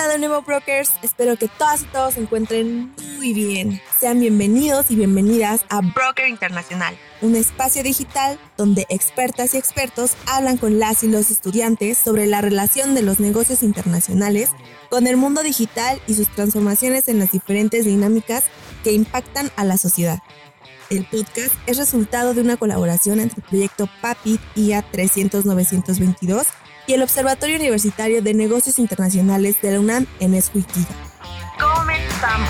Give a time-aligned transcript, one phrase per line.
[0.00, 3.82] Hola de nuevo brokers, espero que todas y todos se encuentren muy bien.
[3.98, 10.56] Sean bienvenidos y bienvenidas a Broker Internacional, un espacio digital donde expertas y expertos hablan
[10.56, 14.48] con las y los estudiantes sobre la relación de los negocios internacionales
[14.88, 18.44] con el mundo digital y sus transformaciones en las diferentes dinámicas
[18.82, 20.20] que impactan a la sociedad.
[20.88, 26.46] El podcast es resultado de una colaboración entre el proyecto PAPIT IA 300-922
[26.90, 30.88] y el Observatorio Universitario de Negocios Internacionales de la UNAM en Escuiquilla.
[31.56, 32.48] ¡Comenzamos!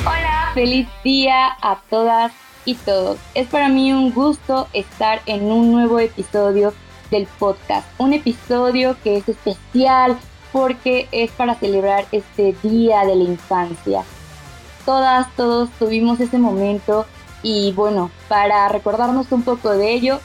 [0.00, 2.32] Hola, feliz día a todas
[2.64, 3.20] y todos.
[3.34, 6.74] Es para mí un gusto estar en un nuevo episodio
[7.12, 7.86] del podcast.
[7.98, 10.18] Un episodio que es especial
[10.50, 14.02] porque es para celebrar este Día de la Infancia.
[14.84, 17.06] Todas, todos tuvimos ese momento
[17.42, 20.20] y bueno, para recordarnos un poco de ello,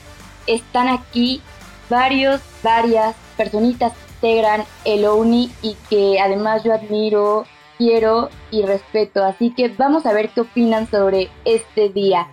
[0.46, 1.42] están aquí
[1.90, 7.46] varios, varias personitas que integran el ONI y que además yo admiro,
[7.78, 9.24] quiero y respeto.
[9.24, 12.28] Así que vamos a ver qué opinan sobre este día.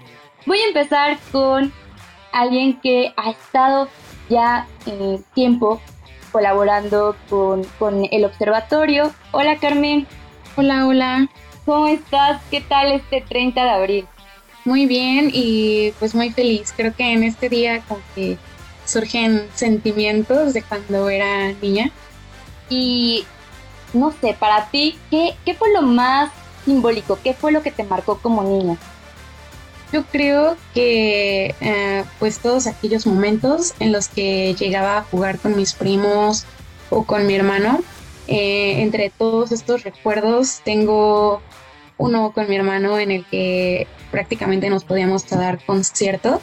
[0.46, 1.72] Voy a empezar con
[2.32, 3.88] alguien que ha estado
[4.28, 5.80] ya en tiempo
[6.32, 9.12] colaborando con, con el observatorio.
[9.32, 10.06] Hola Carmen.
[10.56, 11.28] Hola, hola.
[11.64, 12.42] ¿Cómo estás?
[12.50, 14.08] ¿Qué tal este 30 de abril?
[14.64, 16.72] Muy bien y pues muy feliz.
[16.76, 18.00] Creo que en este día como
[18.86, 21.90] surgen sentimientos de cuando era niña.
[22.68, 23.24] Y
[23.92, 26.30] no sé, para ti, ¿qué, qué fue lo más
[26.64, 27.18] simbólico?
[27.22, 28.76] ¿Qué fue lo que te marcó como niña?
[29.92, 35.56] Yo creo que eh, pues todos aquellos momentos en los que llegaba a jugar con
[35.56, 36.46] mis primos
[36.90, 37.80] o con mi hermano,
[38.26, 41.42] eh, entre todos estos recuerdos tengo
[41.98, 46.40] uno con mi hermano en el que prácticamente nos podíamos dar conciertos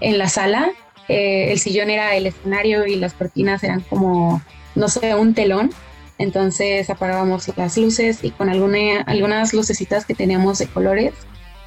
[0.00, 0.70] en la sala.
[1.08, 4.42] Eh, el sillón era el escenario y las cortinas eran como,
[4.74, 5.70] no sé, un telón.
[6.18, 11.12] Entonces apagábamos las luces y con alguna, algunas lucecitas que teníamos de colores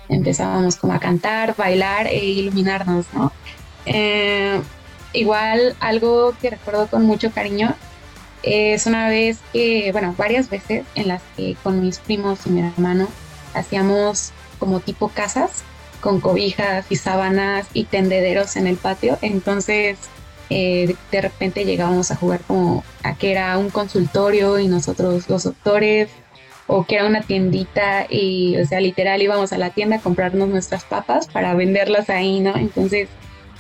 [0.09, 3.31] empezábamos como a cantar, bailar e iluminarnos, ¿no?
[3.85, 4.61] Eh,
[5.13, 7.75] igual algo que recuerdo con mucho cariño
[8.47, 12.61] es una vez que, bueno, varias veces en las que con mis primos y mi
[12.61, 13.07] hermano
[13.53, 15.63] hacíamos como tipo casas
[15.99, 19.17] con cobijas y sábanas y tendederos en el patio.
[19.21, 19.97] Entonces,
[20.49, 25.43] eh, de repente llegábamos a jugar como a que era un consultorio y nosotros los
[25.43, 26.09] doctores,
[26.67, 30.49] o que era una tiendita y, o sea, literal íbamos a la tienda a comprarnos
[30.49, 32.55] nuestras papas para venderlas ahí, ¿no?
[32.55, 33.07] Entonces,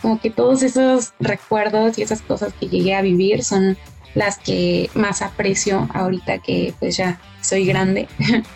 [0.01, 3.77] como que todos esos recuerdos y esas cosas que llegué a vivir son
[4.17, 8.07] las que más aprecio ahorita que pues ya soy grande.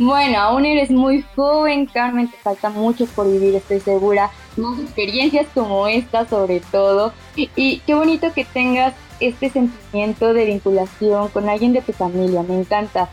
[0.00, 4.30] Bueno, aún eres muy joven, Carmen, te falta mucho por vivir, estoy segura.
[4.56, 7.12] Más experiencias como esta, sobre todo.
[7.36, 12.58] Y qué bonito que tengas este sentimiento de vinculación con alguien de tu familia, me
[12.58, 13.10] encanta.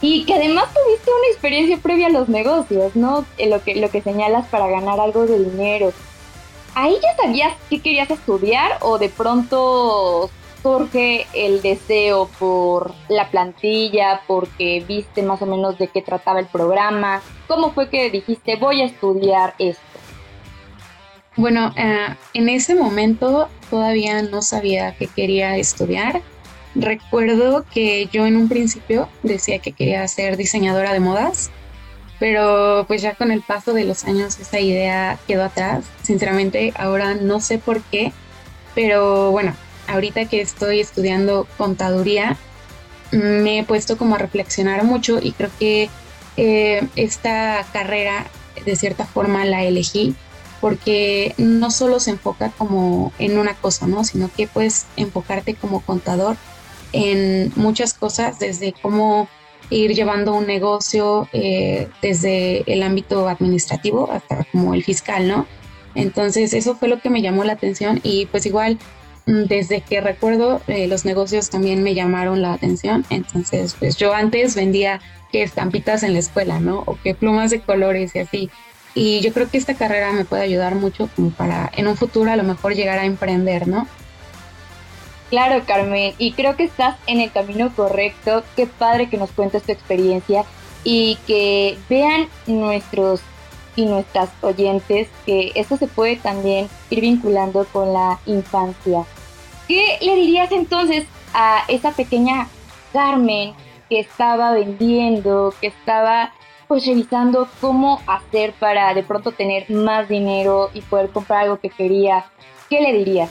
[0.00, 3.24] Y que además tuviste una experiencia previa a los negocios, ¿no?
[3.38, 5.92] Lo que, lo que señalas para ganar algo de dinero.
[6.74, 10.30] ¿Ahí ya sabías qué querías estudiar o de pronto
[10.62, 16.46] surge el deseo por la plantilla, porque viste más o menos de qué trataba el
[16.46, 17.20] programa?
[17.46, 19.82] ¿Cómo fue que dijiste voy a estudiar esto?
[21.36, 26.22] Bueno, eh, en ese momento todavía no sabía qué quería estudiar.
[26.74, 31.50] Recuerdo que yo en un principio decía que quería ser diseñadora de modas
[32.22, 35.86] pero pues ya con el paso de los años esa idea quedó atrás.
[36.04, 38.12] Sinceramente ahora no sé por qué,
[38.76, 39.56] pero bueno,
[39.88, 42.36] ahorita que estoy estudiando contaduría,
[43.10, 45.90] me he puesto como a reflexionar mucho y creo que
[46.36, 48.26] eh, esta carrera
[48.64, 50.14] de cierta forma la elegí
[50.60, 54.04] porque no solo se enfoca como en una cosa, ¿no?
[54.04, 56.36] Sino que puedes enfocarte como contador
[56.92, 59.28] en muchas cosas, desde cómo
[59.72, 65.46] ir llevando un negocio eh, desde el ámbito administrativo hasta como el fiscal, ¿no?
[65.94, 68.78] Entonces eso fue lo que me llamó la atención y pues igual
[69.26, 73.04] mm, desde que recuerdo eh, los negocios también me llamaron la atención.
[73.10, 75.00] Entonces pues yo antes vendía
[75.30, 76.82] que estampitas en la escuela, ¿no?
[76.86, 78.50] O que plumas de colores y así.
[78.94, 82.30] Y yo creo que esta carrera me puede ayudar mucho como para en un futuro
[82.30, 83.88] a lo mejor llegar a emprender, ¿no?
[85.32, 88.44] Claro, Carmen, y creo que estás en el camino correcto.
[88.54, 90.44] Qué padre que nos cuentes tu experiencia
[90.84, 93.22] y que vean nuestros
[93.74, 99.06] y nuestras oyentes que esto se puede también ir vinculando con la infancia.
[99.66, 102.48] ¿Qué le dirías entonces a esa pequeña
[102.92, 103.54] Carmen
[103.88, 106.34] que estaba vendiendo, que estaba
[106.68, 111.70] pues revisando cómo hacer para de pronto tener más dinero y poder comprar algo que
[111.70, 112.26] quería,
[112.68, 113.30] ¿qué le dirías?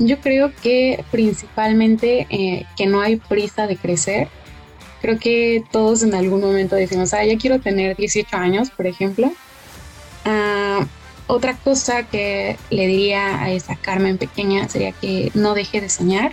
[0.00, 4.28] Yo creo que principalmente eh, que no hay prisa de crecer.
[5.02, 9.30] Creo que todos en algún momento decimos, ah, ya quiero tener 18 años, por ejemplo.
[10.24, 10.86] Ah,
[11.26, 16.32] otra cosa que le diría a esa Carmen pequeña sería que no deje de soñar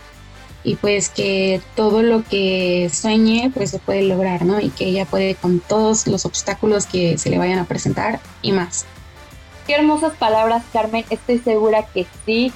[0.64, 4.62] y pues que todo lo que sueñe pues se puede lograr, ¿no?
[4.62, 8.54] Y que ella puede con todos los obstáculos que se le vayan a presentar y
[8.54, 8.86] más.
[9.68, 11.04] Qué hermosas palabras, Carmen.
[11.10, 12.54] Estoy segura que sí.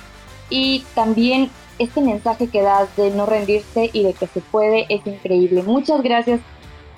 [0.51, 1.49] Y también
[1.79, 5.63] este mensaje que das de no rendirse y de que se puede es increíble.
[5.63, 6.41] Muchas gracias,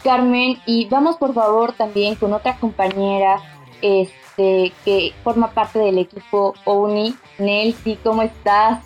[0.04, 0.58] Carmen.
[0.66, 3.40] Y vamos por favor también con otra compañera.
[3.82, 7.16] Este, que forma parte del equipo ONI.
[7.38, 8.84] Nelsi, ¿cómo estás?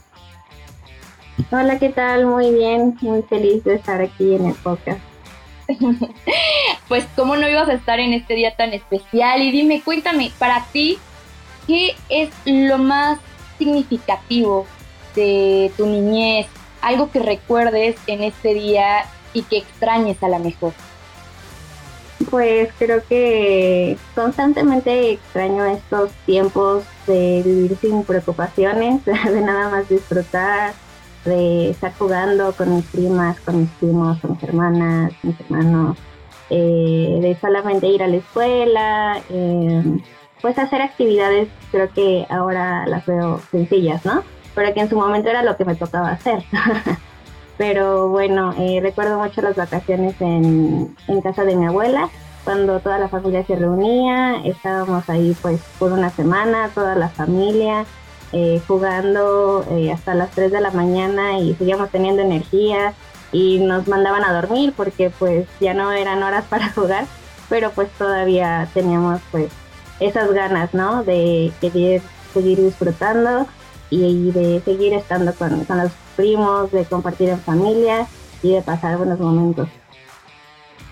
[1.52, 2.26] Hola, ¿qué tal?
[2.26, 5.00] Muy bien, muy feliz de estar aquí en el podcast.
[6.88, 9.42] pues, ¿cómo no ibas a estar en este día tan especial?
[9.42, 10.98] Y dime, cuéntame, para ti,
[11.68, 13.20] ¿qué es lo más
[13.58, 14.66] significativo
[15.16, 16.48] de tu niñez?
[16.82, 20.74] Algo que recuerdes en este día y que extrañes a la mejor.
[22.32, 30.74] Pues creo que constantemente extraño estos tiempos de vivir sin preocupaciones, de nada más disfrutar,
[31.26, 35.98] de estar jugando con mis primas, con mis primos, con mis hermanas, mis hermanos,
[36.50, 39.84] eh, de solamente ir a la escuela, eh,
[40.42, 44.24] pues hacer actividades, creo que ahora las veo sencillas, ¿no?
[44.56, 46.44] Pero que en su momento era lo que me tocaba hacer.
[47.58, 52.10] Pero bueno, eh, recuerdo mucho las vacaciones en, casa de mi abuela,
[52.44, 57.86] cuando toda la familia se reunía, estábamos ahí pues por una semana, toda la familia,
[58.32, 62.94] eh, jugando eh, hasta las 3 de la mañana y seguíamos teniendo energía
[63.32, 67.06] y nos mandaban a dormir porque pues ya no eran horas para jugar,
[67.50, 69.52] pero pues todavía teníamos pues
[70.00, 71.04] esas ganas, ¿no?
[71.04, 72.02] De seguir
[72.34, 73.48] disfrutando
[73.90, 78.08] y, de seguir estando con, con los primos, de compartir en familia
[78.44, 79.68] y de pasar buenos momentos.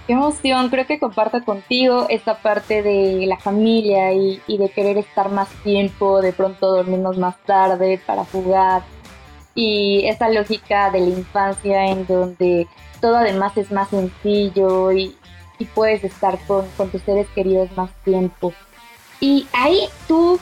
[0.07, 5.31] Qué emoción, creo que comparto contigo esta parte de la familia y, de querer estar
[5.31, 8.83] más tiempo, de pronto dormirnos más tarde para jugar
[9.55, 12.67] y esa lógica de la infancia en donde
[13.01, 15.15] todo además es más sencillo y,
[15.73, 18.53] puedes estar con, con, tus seres queridos más tiempo.
[19.19, 20.39] Y ahí tú,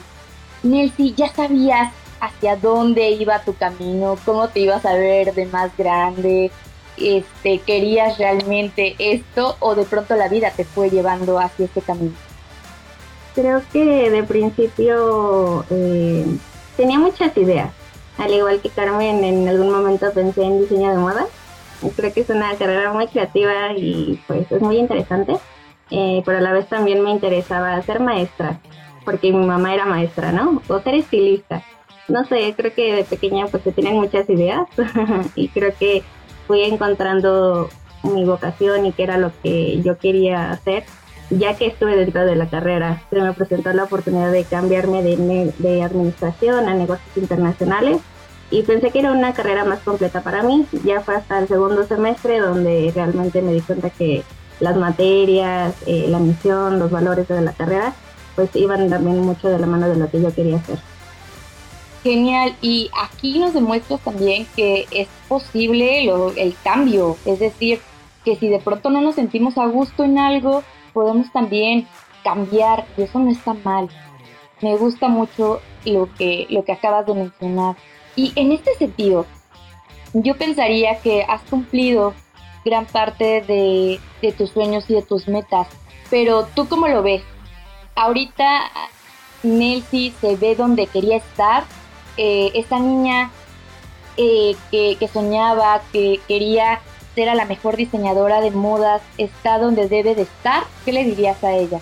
[0.62, 5.76] Nelsi, ya sabías hacia dónde iba tu camino, cómo te ibas a ver de más
[5.76, 6.50] grande,
[6.96, 12.14] este, querías realmente esto o de pronto la vida te fue llevando hacia este camino.
[13.34, 16.24] Creo que de principio eh,
[16.76, 17.72] tenía muchas ideas,
[18.16, 21.26] al igual que Carmen en algún momento pensé en diseño de moda.
[21.96, 25.36] Creo que es una carrera muy creativa y pues es muy interesante,
[25.90, 28.60] eh, pero a la vez también me interesaba ser maestra,
[29.04, 30.62] porque mi mamá era maestra, ¿no?
[30.68, 31.62] O ser estilista
[32.08, 34.66] no sé, creo que de pequeña pues se tienen muchas ideas
[35.34, 36.02] y creo que
[36.46, 37.68] fui encontrando
[38.02, 40.84] mi vocación y qué era lo que yo quería hacer,
[41.30, 43.02] ya que estuve dentro de la carrera.
[43.08, 47.98] Se me presentó la oportunidad de cambiarme de, de administración a negocios internacionales
[48.50, 50.66] y pensé que era una carrera más completa para mí.
[50.84, 54.22] Ya fue hasta el segundo semestre donde realmente me di cuenta que
[54.60, 57.94] las materias, eh, la misión, los valores de la carrera,
[58.34, 60.78] pues iban también mucho de la mano de lo que yo quería hacer.
[62.02, 66.04] Genial, y aquí nos demuestras también que es posible
[66.36, 67.80] el cambio, es decir,
[68.24, 71.86] que si de pronto no nos sentimos a gusto en algo, podemos también
[72.22, 73.88] cambiar y eso no está mal.
[74.60, 77.76] Me gusta mucho lo que, lo que acabas de mencionar.
[78.16, 79.26] Y en este sentido,
[80.12, 82.14] yo pensaría que has cumplido
[82.64, 85.68] gran parte de, de tus sueños y de tus metas,
[86.10, 87.22] pero tú cómo lo ves?
[87.94, 88.70] Ahorita
[89.42, 91.64] Nelsie se ve donde quería estar
[92.16, 93.30] eh, esa niña
[94.16, 96.80] eh, que, soñaba, que quería
[97.14, 101.42] ser a la mejor diseñadora de modas, está donde debe de estar, ¿qué le dirías
[101.44, 101.80] a ella?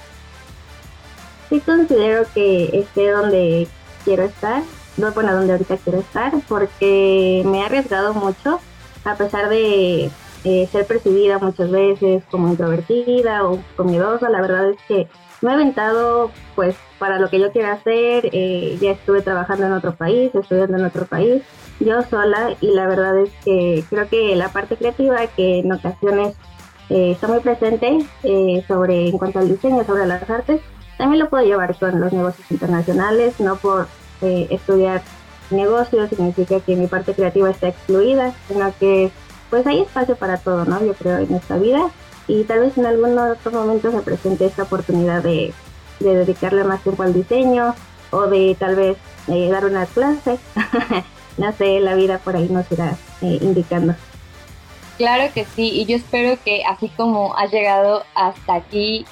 [1.48, 3.68] Sí considero que esté donde
[4.04, 4.62] quiero estar,
[4.96, 8.60] no bueno, donde ahorita quiero estar, porque me he arriesgado mucho,
[9.04, 10.10] a pesar de
[10.44, 15.08] eh, ser percibida muchas veces como introvertida o miedosa, la verdad es que
[15.42, 19.72] me he aventado pues para lo que yo quiero hacer, eh, ya estuve trabajando en
[19.72, 21.42] otro país, estudiando en otro país,
[21.80, 26.36] yo sola y la verdad es que creo que la parte creativa que en ocasiones
[26.88, 30.60] eh, está muy presente eh, sobre en cuanto al diseño, sobre las artes,
[30.96, 33.88] también lo puedo llevar con los negocios internacionales, no por
[34.22, 35.02] estudiar
[35.50, 39.10] negocios significa que mi parte creativa está excluida, sino que
[39.52, 40.82] pues hay espacio para todo, ¿no?
[40.82, 41.90] Yo creo en esta vida
[42.26, 45.52] y tal vez en algún otro momento se presente esta oportunidad de,
[46.00, 47.74] dedicarle más tiempo al diseño
[48.12, 48.96] o de tal vez
[49.28, 50.38] eh, dar una clase.
[51.36, 53.94] no sé, la vida por ahí nos irá eh, indicando.
[54.96, 59.04] Claro que sí, y yo espero que así como has llegado hasta aquí,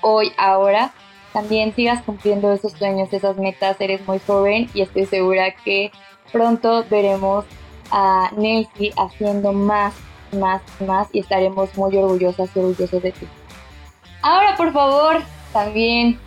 [0.00, 0.94] hoy, ahora,
[1.34, 5.92] también sigas cumpliendo esos sueños, esas metas, eres muy joven y estoy segura que
[6.32, 7.44] pronto veremos
[7.96, 9.94] a Nancy haciendo más,
[10.32, 13.28] más, más y estaremos muy orgullosas y orgullosos de ti.
[14.20, 15.22] Ahora, por favor,
[15.52, 16.18] también,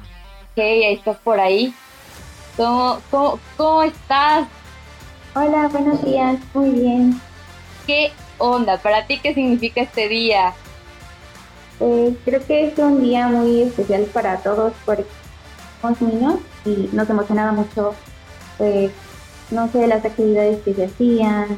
[0.56, 1.74] que ahí estás por ahí.
[2.56, 4.48] ¿Cómo, cómo, cómo estás?
[5.36, 7.22] Hola, buenos días, muy bien.
[7.86, 8.78] ¿Qué onda?
[8.78, 10.54] ¿Para ti qué significa este día?
[11.82, 15.06] Eh, creo que es un día muy especial para todos porque
[15.82, 17.94] somos niños y nos emocionaba mucho,
[18.58, 18.92] pues,
[19.52, 21.58] no sé, las actividades que se hacían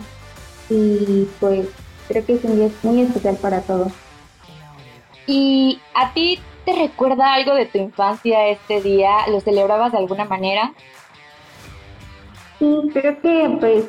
[0.70, 1.68] y pues
[2.08, 3.92] creo que es un día muy especial para todos.
[5.26, 9.28] ¿Y a ti te recuerda algo de tu infancia este día?
[9.30, 10.74] ¿Lo celebrabas de alguna manera?
[12.58, 13.86] Sí, creo que pues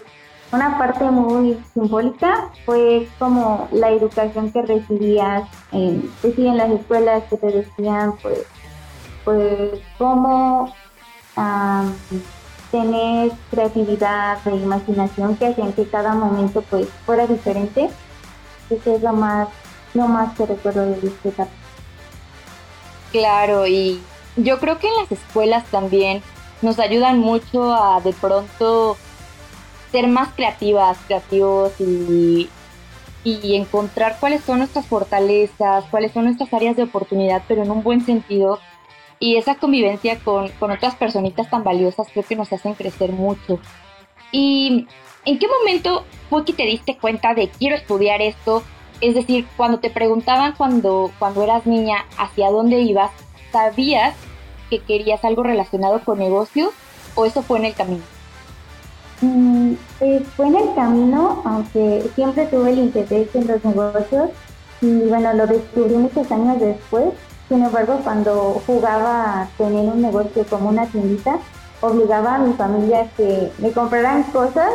[0.52, 7.24] una parte muy simbólica fue como la educación que recibías en, pues en las escuelas
[7.30, 8.46] que te decían pues,
[9.24, 10.74] pues cómo
[12.70, 17.90] tener creatividad e imaginación que hacían que cada momento pues fuera diferente.
[18.68, 19.48] Eso es lo más,
[19.94, 21.32] lo más que recuerdo de este
[23.10, 24.00] Claro, y
[24.36, 26.22] yo creo que en las escuelas también
[26.62, 28.96] nos ayudan mucho a de pronto
[29.90, 32.48] ser más creativas, creativos y,
[33.24, 37.82] y encontrar cuáles son nuestras fortalezas, cuáles son nuestras áreas de oportunidad, pero en un
[37.82, 38.60] buen sentido.
[39.20, 43.60] Y esa convivencia con, con otras personitas tan valiosas creo que nos hacen crecer mucho.
[44.32, 44.86] ¿Y
[45.24, 48.62] en qué momento fue que te diste cuenta de quiero estudiar esto?
[49.00, 53.10] Es decir, cuando te preguntaban cuando, cuando eras niña hacia dónde ibas,
[53.52, 54.14] ¿sabías
[54.68, 56.72] que querías algo relacionado con negocios
[57.14, 58.02] o eso fue en el camino?
[59.20, 64.30] Mm, pues fue en el camino, aunque siempre tuve el interés en los negocios
[64.80, 67.08] y bueno, lo descubrí muchos años después.
[67.50, 71.40] Sin embargo, cuando jugaba a tener un negocio como una tiendita,
[71.80, 74.74] obligaba a mi familia a que me compraran cosas.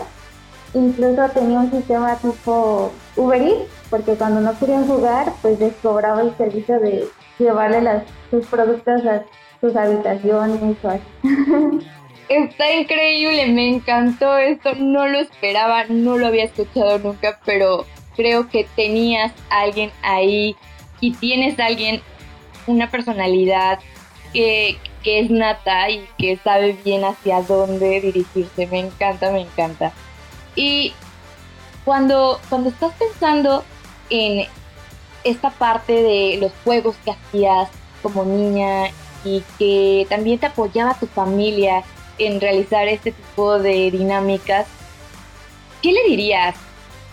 [0.74, 6.22] Incluso tenía un sistema tipo Uber Eats, porque cuando no querían jugar, pues les cobraba
[6.22, 7.08] el servicio de
[7.40, 9.24] llevarle las, sus productos a
[9.62, 11.02] sus habitaciones o así.
[12.28, 17.86] Está increíble, me encantó esto, no lo esperaba, no lo había escuchado nunca, pero
[18.18, 20.58] creo que tenías alguien ahí
[21.02, 22.02] y tienes a alguien,
[22.68, 23.80] una personalidad
[24.34, 29.94] que, que es nata y que sabe bien hacia dónde dirigirse, me encanta, me encanta.
[30.56, 30.94] Y
[31.84, 33.64] cuando, cuando estás pensando
[34.10, 34.48] en
[35.24, 37.70] esta parte de los juegos que hacías
[38.02, 38.92] como niña
[39.24, 41.84] y que también te apoyaba tu familia
[42.18, 44.68] en realizar este tipo de dinámicas,
[45.82, 46.56] ¿qué le dirías?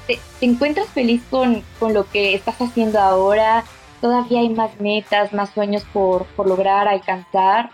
[0.07, 3.65] ¿Te, encuentras feliz con, lo que estás haciendo ahora?
[4.03, 7.71] ¿Todavía hay más metas, más sueños por, lograr alcanzar?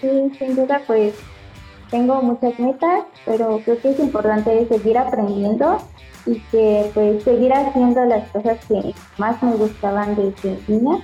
[0.00, 0.08] Sí,
[0.38, 1.14] sin duda, pues
[1.90, 5.78] tengo muchas metas, pero creo que es importante seguir aprendiendo
[6.26, 10.98] y que pues seguir haciendo las cosas que más me gustaban desde niña,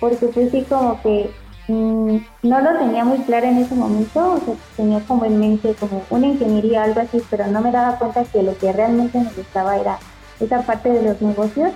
[0.00, 1.30] porque pues sí como que
[1.66, 5.74] Mm, no lo tenía muy claro en ese momento, o sea, tenía como en mente
[5.74, 9.30] como una ingeniería, algo así, pero no me daba cuenta que lo que realmente me
[9.32, 9.98] gustaba era
[10.40, 11.72] esa parte de los negocios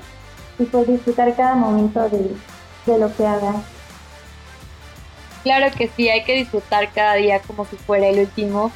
[0.59, 2.31] y pues disfrutar cada momento de,
[2.87, 3.55] de lo que haga.
[5.43, 8.73] Claro que sí, hay que disfrutar cada día como si fuera el último.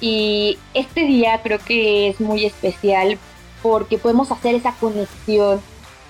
[0.00, 3.18] Y este día creo que es muy especial
[3.62, 5.62] porque podemos hacer esa conexión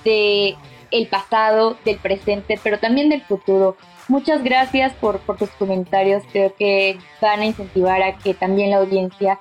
[0.03, 0.55] de
[0.91, 3.77] el pasado, del presente, pero también del futuro.
[4.07, 6.23] Muchas gracias por, tus comentarios.
[6.31, 9.39] Creo que van a incentivar a que también la audiencia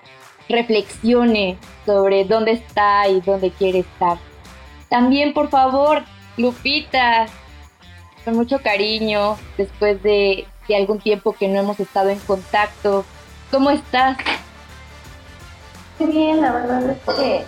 [0.49, 4.19] reflexione sobre dónde está y dónde quiere estar.
[4.93, 6.05] También, por favor,
[6.37, 7.25] Lupita,
[8.27, 10.47] con mucho cariño, después de,
[10.77, 13.07] algún tiempo que no hemos estado en contacto,
[13.51, 14.19] ¿cómo estás?
[15.99, 17.45] Muy bien, la verdad es que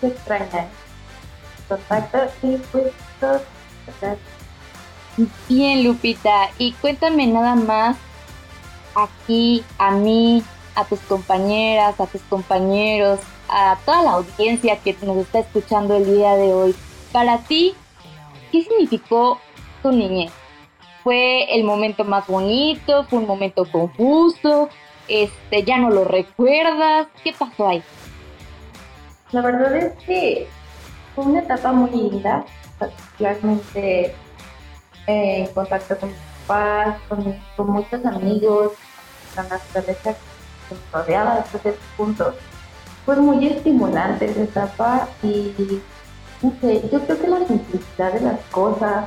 [0.00, 0.68] se extraña
[1.68, 3.40] contacto y pues todo
[5.48, 7.96] Bien, Lupita, y cuéntame nada más
[8.94, 10.44] aquí, a mí,
[10.76, 16.06] a tus compañeras, a tus compañeros, a toda la audiencia que nos está escuchando el
[16.06, 16.74] día de hoy.
[17.12, 17.74] Para ti,
[18.52, 19.40] ¿qué significó
[19.82, 20.32] tu niñez?
[21.02, 23.04] ¿Fue el momento más bonito?
[23.04, 24.68] ¿Fue un momento confuso?
[25.08, 27.06] Este, ¿Ya no lo recuerdas?
[27.22, 27.82] ¿Qué pasó ahí?
[29.32, 30.48] La verdad es que
[31.14, 32.44] fue una etapa muy linda,
[32.78, 34.14] particularmente
[35.06, 38.72] eh, en contacto con mis papás, con, muchos amigos,
[39.34, 40.14] con la naturaleza
[40.68, 42.34] que me rodeaba después de estos puntos.
[43.06, 45.80] Fue muy estimulante esa etapa y
[46.42, 49.06] no sé, yo creo que la simplicidad de las cosas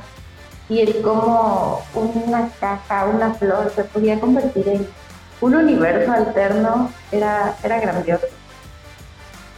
[0.68, 4.88] y el cómo una caja, una flor se podía convertir en
[5.40, 8.26] un universo alterno era, era grandioso.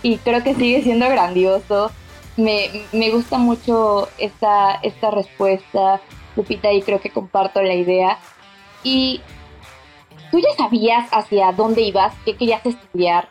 [0.02, 1.90] Y creo que sigue siendo grandioso
[2.37, 6.00] me, me gusta mucho esta, esta respuesta,
[6.37, 8.18] Lupita, y creo que comparto la idea.
[8.82, 9.20] Y
[10.30, 13.28] tú ya sabías hacia dónde ibas, qué querías estudiar.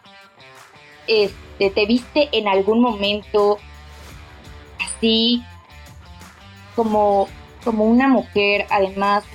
[1.12, 3.58] Este, ¿Te viste en algún momento
[4.80, 5.44] así
[6.74, 7.28] como,
[7.66, 9.26] como una mujer, además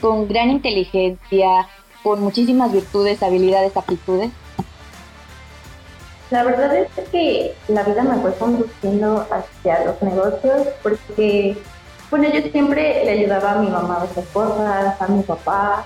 [0.00, 1.68] con gran inteligencia,
[2.02, 4.30] con muchísimas virtudes, habilidades, aptitudes?
[6.30, 11.54] La verdad es que la vida me fue conduciendo hacia los negocios porque,
[12.10, 15.84] bueno, yo siempre le ayudaba a mi mamá a hacer cosas, a mi papá,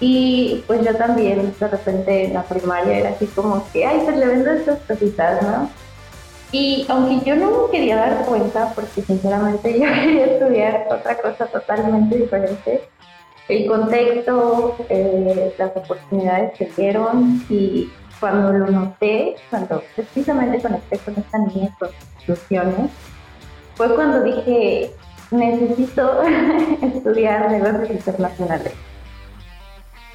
[0.00, 4.16] y pues yo también, de repente en la primaria era así como que, ay, pues
[4.16, 5.70] le vendo estas cositas, ¿no?
[6.52, 11.46] Y aunque yo no me quería dar cuenta, porque sinceramente yo quería estudiar otra cosa
[11.46, 12.88] totalmente diferente,
[13.48, 21.14] el contexto, eh, las oportunidades que dieron y cuando lo noté, cuando precisamente conecté con
[21.16, 22.90] esta niña con instituciones,
[23.74, 24.92] fue cuando dije,
[25.30, 26.22] necesito
[26.82, 28.72] estudiar negocios internacionales.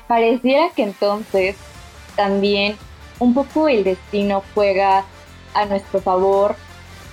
[0.07, 1.55] Pareciera que entonces
[2.15, 2.77] también
[3.19, 5.05] un poco el destino juega
[5.53, 6.55] a nuestro favor,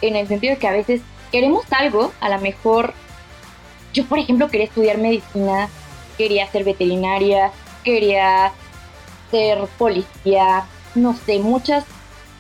[0.01, 2.93] en el sentido de que a veces queremos algo, a lo mejor
[3.93, 5.69] yo por ejemplo quería estudiar medicina,
[6.19, 7.53] quería ser veterinaria,
[7.85, 8.53] quería
[9.31, 11.85] ser policía, no sé, muchas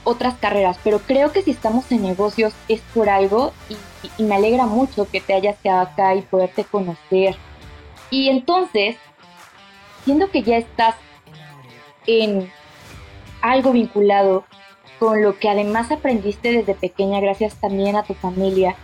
[0.04, 3.76] otras carreras, pero creo que si estamos en negocios es por algo y,
[4.18, 7.36] me alegra mucho que te hayas quedado acá y poderte conocer.
[8.10, 8.96] Y entonces,
[10.04, 10.94] siendo que ya estás
[12.06, 12.50] en
[13.40, 14.44] algo vinculado
[14.98, 18.76] con lo que además aprendiste desde pequeña gracias también a tu familia,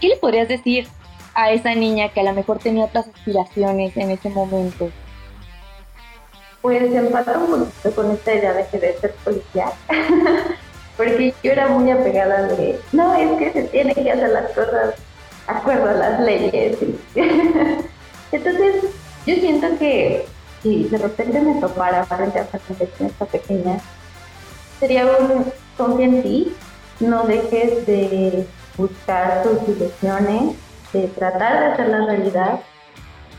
[0.00, 0.88] ¿qué le podrías decir
[1.34, 4.90] a esa niña que a lo mejor tenía otras aspiraciones en ese momento?
[6.64, 9.70] pues empata un poquito con esta idea de querer ser policía,
[10.96, 14.94] porque yo era muy apegada de, no, es que se tiene que hacer las cosas
[15.46, 16.78] acuerdo a las leyes.
[18.32, 18.76] Entonces,
[19.26, 20.24] yo siento que
[20.64, 23.78] si de repente me topara para a con esta pequeña,
[24.80, 25.44] sería un
[25.76, 26.52] confía en ti,
[27.00, 28.46] no dejes de
[28.76, 30.56] buscar tus ilusiones,
[30.92, 32.60] de tratar de hacer la realidad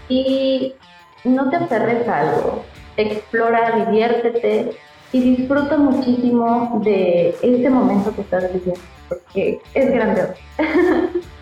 [0.08, 0.76] y
[1.24, 2.64] no te aferres a algo
[2.98, 4.78] explora, diviértete
[5.12, 10.34] y disfruta muchísimo de este momento que estás viviendo, porque es grandioso.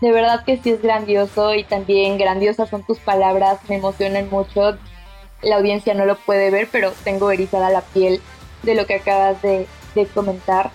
[0.00, 4.78] De verdad que sí es grandioso y también grandiosas son tus palabras, me emocionan mucho.
[5.42, 8.20] La audiencia no lo puede ver, pero tengo erizada la piel
[8.62, 9.66] de lo que acabas de,
[10.14, 10.70] comentar.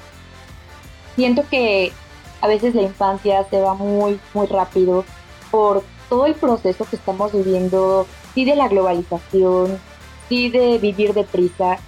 [1.15, 1.91] Siento que
[2.41, 5.03] a veces la infancia se va muy, muy rápido
[5.49, 9.79] por todo el proceso que estamos viviendo sí de la globalización,
[10.29, 11.79] sí de vivir deprisa,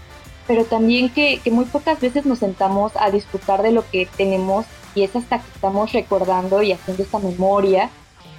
[0.48, 4.66] pero también que, muy pocas veces nos sentamos a disfrutar de lo que tenemos
[4.98, 7.92] y es hasta que estamos recordando y haciendo esta memoria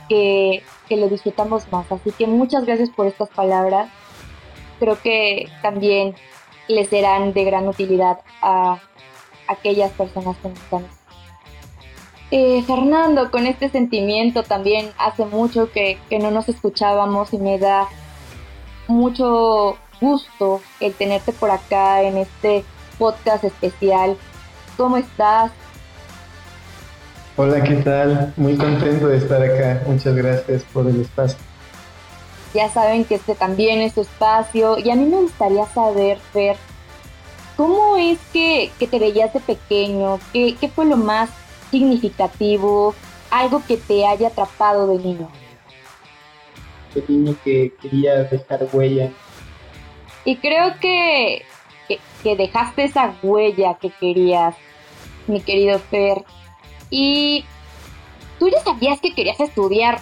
[0.08, 1.90] que, que lo disfrutamos más.
[1.92, 3.88] Así que muchas gracias por estas palabras.
[4.80, 6.16] Creo que también
[6.66, 8.80] les serán de gran utilidad a
[9.46, 10.98] aquellas personas que nos están
[12.32, 17.88] eh, Fernando, con este sentimiento también hace mucho que, no nos escuchábamos y me da
[18.88, 22.64] mucho gusto el tenerte por acá en este
[22.98, 24.16] podcast especial.
[24.76, 25.52] ¿Cómo estás?
[27.40, 28.34] Hola, ¿qué tal?
[28.36, 29.84] Muy contento de estar acá.
[29.86, 31.38] Muchas gracias por el espacio.
[32.52, 36.56] Ya saben que este también es su espacio y a mí me gustaría saber, Fer,
[37.56, 40.18] ¿cómo es que, te veías de pequeño?
[40.32, 41.30] ¿Qué, ¿Qué fue lo más
[41.70, 42.96] significativo,
[43.30, 45.30] algo que te haya atrapado de niño?
[46.92, 49.12] De niño que quería dejar huella.
[50.24, 51.44] Y creo que,
[51.86, 54.56] que, dejaste esa huella que querías,
[55.28, 56.24] mi querido Fer.
[56.90, 57.44] Y
[58.38, 60.00] tú ya sabías que querías estudiar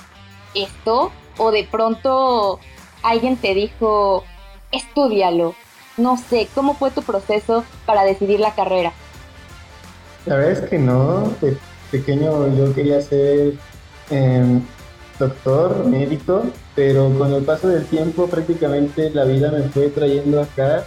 [0.54, 2.60] esto o de pronto
[3.02, 4.24] alguien te dijo,
[4.72, 5.54] estudialo.
[5.96, 8.92] No sé, ¿cómo fue tu proceso para decidir la carrera?
[10.26, 11.32] La verdad es que no.
[11.40, 11.56] De
[11.90, 13.54] pequeño yo quería ser
[14.10, 14.60] em,
[15.18, 16.44] doctor, médico,
[16.74, 20.84] pero con el paso del tiempo prácticamente la vida me fue trayendo acá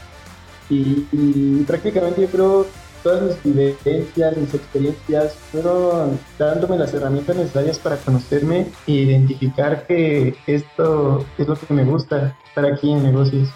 [0.70, 2.66] y, prácticamente yo creo
[3.04, 10.36] todas mis vivencias, mis experiencias, fueron dándome las herramientas necesarias para conocerme e identificar que
[10.48, 13.50] esto es lo que me gusta, estar aquí en negocios.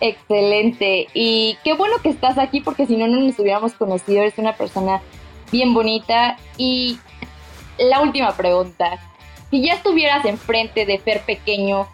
[0.00, 1.08] Excelente.
[1.14, 4.20] Y qué bueno que estás aquí porque si no, no nos hubiéramos conocido.
[4.20, 5.00] Eres una persona
[5.50, 6.36] bien bonita.
[6.58, 6.98] Y
[7.78, 8.98] la última pregunta.
[9.50, 11.86] Si ya estuvieras enfrente de Fer pequeño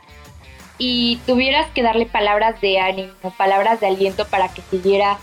[0.79, 5.19] y tuvieras que darle palabras de ánimo, palabras de aliento para que siguiera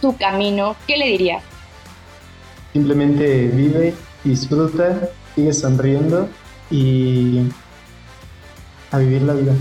[0.00, 1.42] su camino, ¿qué le dirías?
[2.72, 6.28] Simplemente vive, disfruta, sigue sonriendo
[6.70, 7.40] y
[8.90, 9.52] a vivir la vida.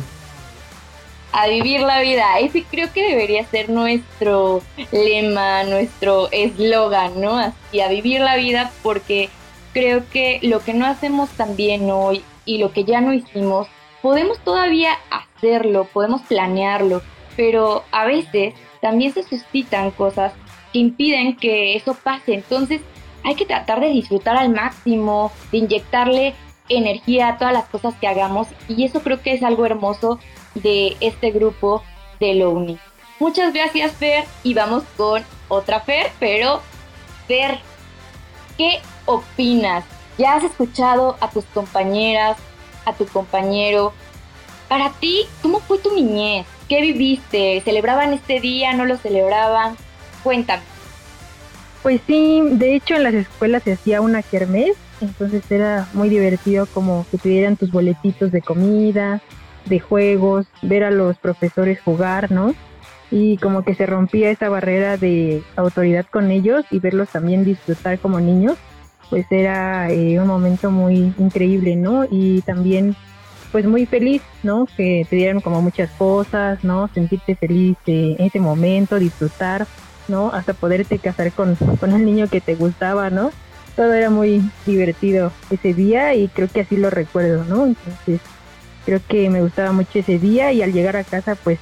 [1.32, 2.40] A vivir la vida.
[2.40, 7.38] Ese creo que debería ser nuestro lema, nuestro eslogan, ¿no?
[7.38, 9.30] Así, a vivir la vida porque
[9.74, 13.68] creo que lo que no hacemos tan bien hoy y lo que ya no hicimos,
[14.02, 17.02] podemos todavía hacerlo, podemos planearlo,
[17.36, 20.34] pero a veces también se suscitan cosas
[20.72, 22.34] que impiden que eso pase.
[22.34, 22.82] Entonces
[23.24, 26.36] hay que tratar de disfrutar al máximo, de inyectarle
[26.70, 30.20] energía a todas las cosas que hagamos y eso creo que es algo hermoso
[30.56, 31.84] de este grupo
[32.20, 32.78] de Lowny.
[33.20, 36.62] Muchas gracias Fer y vamos con otra Fer, pero
[37.28, 37.60] Fer,
[38.58, 39.84] ¿qué opinas?
[40.18, 42.38] ¿Ya has escuchado a tus compañeras,
[42.86, 43.94] a tu compañero?
[44.68, 46.46] Para ti, ¿cómo fue tu niñez?
[46.70, 47.62] ¿Qué viviste?
[47.66, 48.74] ¿Celebraban este día?
[48.74, 49.76] ¿No lo celebraban?
[50.24, 50.62] Cuéntame.
[51.82, 56.68] Pues sí, de hecho en las escuelas se hacía una kermés, entonces era muy divertido
[56.68, 59.20] como que tuvieran tus boletitos de comida,
[59.66, 62.54] de juegos, ver a los profesores jugar, ¿no?
[63.10, 67.98] Y como que se rompía esa barrera de autoridad con ellos y verlos también disfrutar
[67.98, 68.58] como niños,
[69.10, 72.06] pues era eh, un momento muy increíble, ¿no?
[72.12, 72.96] Y también
[73.52, 74.68] pues muy feliz, ¿no?
[74.78, 76.90] Que te dieran como muchas cosas, ¿no?
[76.94, 79.68] Sentirte feliz en ese momento, disfrutar,
[80.08, 80.32] ¿no?
[80.34, 83.32] Hasta poderte casar con, con el niño que te gustaba, ¿no?
[83.76, 87.66] Todo era muy divertido ese día y creo que así lo recuerdo, ¿no?
[87.66, 88.22] Entonces,
[88.86, 91.60] creo que me gustaba mucho ese día y al llegar a casa, pues,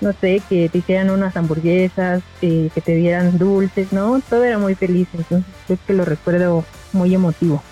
[0.00, 4.20] no sé, que te hicieran unas hamburguesas, eh, que te dieran dulces, ¿no?
[4.28, 7.62] Todo era muy feliz, entonces creo que lo recuerdo muy emotivo.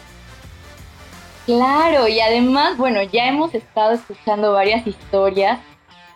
[1.47, 5.61] Claro, y además, bueno, ya hemos estado escuchando varias historias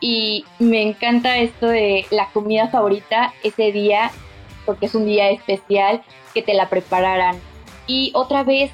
[0.01, 4.11] y me encanta esto de la comida favorita ese día,
[4.67, 6.03] porque es un día especial,
[6.35, 7.39] que te la prepararan.
[7.87, 8.73] Y otra vez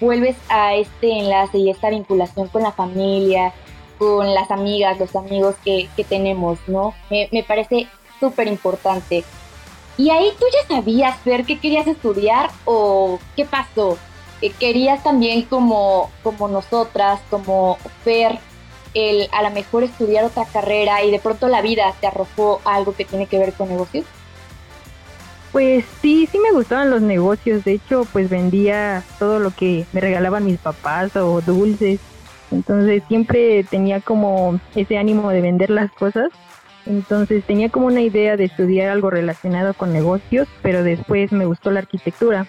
[0.00, 3.52] vuelves a este enlace y esta vinculación con la familia,
[3.98, 6.94] con las amigas, los amigos que, tenemos, ¿no?
[7.10, 9.22] Me, me parece súper importante.
[9.98, 13.98] ¿Y ahí tú ya sabías ver qué querías estudiar o qué pasó?
[14.48, 18.38] Querías también como, como nosotras, como Fer,
[18.94, 22.94] el a lo mejor estudiar otra carrera y de pronto la vida te arrojó algo
[22.94, 24.06] que tiene que ver con negocios?
[25.52, 27.64] Pues sí, sí me gustaban los negocios.
[27.64, 32.00] De hecho, pues vendía todo lo que me regalaban mis papás o dulces.
[32.50, 36.30] Entonces siempre tenía como ese ánimo de vender las cosas.
[36.86, 41.70] Entonces tenía como una idea de estudiar algo relacionado con negocios, pero después me gustó
[41.70, 42.46] la arquitectura.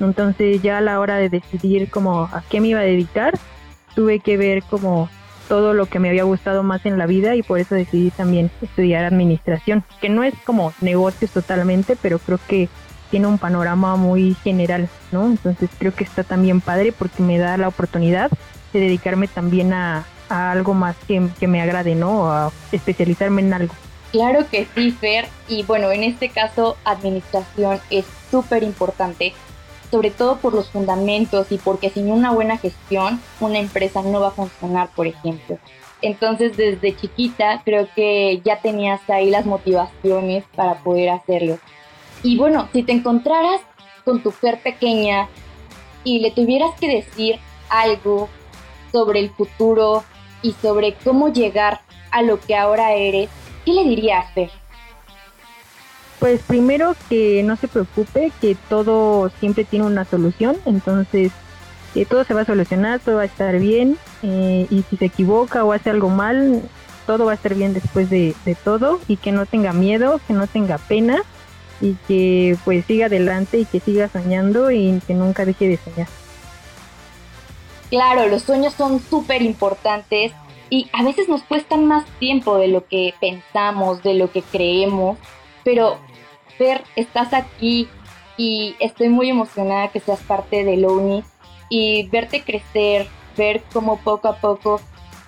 [0.00, 3.34] Entonces ya a la hora de decidir como a qué me iba a dedicar,
[3.94, 5.08] tuve que ver como
[5.48, 8.50] todo lo que me había gustado más en la vida y por eso decidí también
[8.60, 12.68] estudiar administración, que no es como negocios totalmente, pero creo que
[13.10, 15.26] tiene un panorama muy general, ¿no?
[15.26, 18.30] Entonces creo que está también padre porque me da la oportunidad
[18.72, 22.30] de dedicarme también a, algo más que, que, me agrade, ¿no?
[22.30, 23.74] A especializarme en algo.
[24.12, 25.26] Claro que sí, Fer.
[25.48, 29.32] Y bueno, en este caso, administración es súper importante
[29.90, 34.28] sobre todo por los fundamentos y porque sin una buena gestión una empresa no va
[34.28, 35.58] a funcionar, por ejemplo.
[36.02, 41.58] Entonces desde chiquita creo que ya tenías ahí las motivaciones para poder hacerlo.
[42.22, 43.60] Y bueno, si te encontraras
[44.04, 45.28] con tu ser pequeña
[46.04, 48.28] y le tuvieras que decir algo
[48.92, 50.04] sobre el futuro
[50.42, 53.28] y sobre cómo llegar a lo que ahora eres,
[53.64, 54.50] ¿qué le dirías, Fer?
[56.18, 61.32] Pues primero que no se preocupe, que todo siempre tiene una solución, entonces
[61.94, 63.96] que todo se va a solucionar, todo va a estar bien.
[64.22, 66.62] Eh, y si se equivoca o hace algo mal,
[67.06, 69.00] todo va a estar bien después de, de, todo.
[69.08, 71.22] Y que no tenga miedo, que no tenga pena.
[71.80, 76.08] Y que pues siga adelante y que siga soñando y que nunca deje de soñar.
[77.90, 80.32] Claro, los sueños son súper importantes.
[80.70, 85.16] Y a veces nos cuestan más tiempo de lo que pensamos, de lo que creemos,
[85.64, 85.98] pero
[86.58, 87.88] Fer, estás aquí
[88.36, 91.22] y estoy muy emocionada que seas parte de Loni
[91.70, 94.80] y verte crecer, ver cómo poco a poco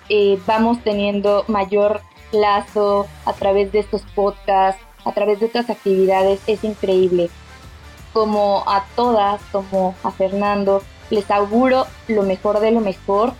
[0.09, 2.01] eh, vamos teniendo mayor
[2.33, 7.29] lazo a través de estos podcasts, a través de otras actividades, es increíble.
[8.13, 13.33] como a todas, como a Fernando, les auguro lo mejor de lo mejor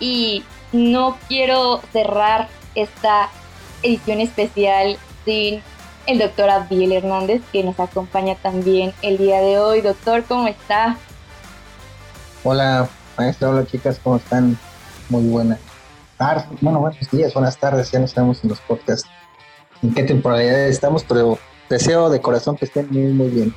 [0.00, 3.30] y no quiero cerrar esta
[3.82, 5.62] edición especial sin
[6.08, 9.82] el doctor Abdiel Hernández que nos acompaña también el día de hoy.
[9.82, 10.96] Doctor, ¿cómo está?
[12.42, 14.58] Hola, maestra, hola chicas, ¿cómo están?
[15.10, 15.58] Muy buenas
[16.16, 19.08] tardes, bueno, buenos días, buenas tardes, ya no estamos en los podcasts
[19.82, 23.54] en qué temporada estamos, pero deseo de corazón que estén muy, muy bien.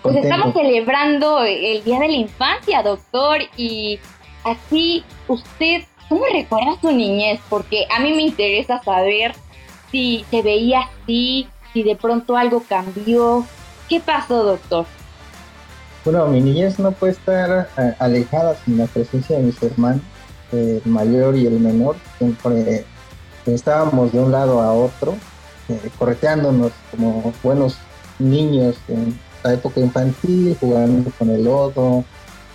[0.00, 3.98] Pues estamos celebrando el Día de la Infancia, doctor, y
[4.44, 7.40] así usted, ¿cómo recuerda su niñez?
[7.50, 9.34] Porque a mí me interesa saber
[9.90, 13.44] si se veía así, si de pronto algo cambió.
[13.88, 14.86] ¿Qué pasó, doctor?
[16.04, 20.02] Bueno, mi niñez no puede estar eh, alejada sin la presencia de mis hermanos,
[20.52, 21.96] el mayor y el menor.
[22.18, 22.86] Siempre
[23.44, 25.16] estábamos de un lado a otro,
[25.68, 27.76] eh, correteándonos como buenos
[28.18, 32.04] niños en la época infantil, jugando con el lodo,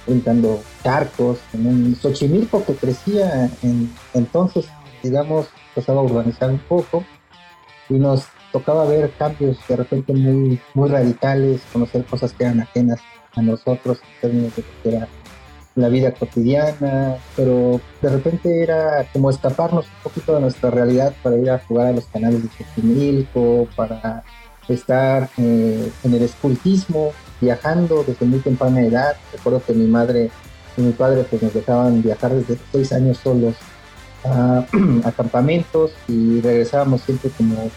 [0.08, 4.68] brincando charcos, en un Xochimilco que crecía en, entonces,
[5.04, 7.04] digamos, empezaba a urbanizar un poco
[7.90, 13.00] y nos tocaba ver cambios de repente muy, muy radicales, conocer cosas que eran ajenas
[13.36, 15.08] a nosotros en términos de que era
[15.76, 21.38] la vida cotidiana, pero de repente era como escaparnos un poquito de nuestra realidad para
[21.38, 24.24] ir a jugar a los canales de Xochimilco, para
[24.68, 29.16] estar eh, en el escultismo, viajando desde muy temprana edad.
[29.32, 30.30] Recuerdo que mi madre
[30.78, 33.56] y mi padre pues nos dejaban viajar desde seis años solos
[34.26, 37.70] a, campamentos y regresábamos siempre como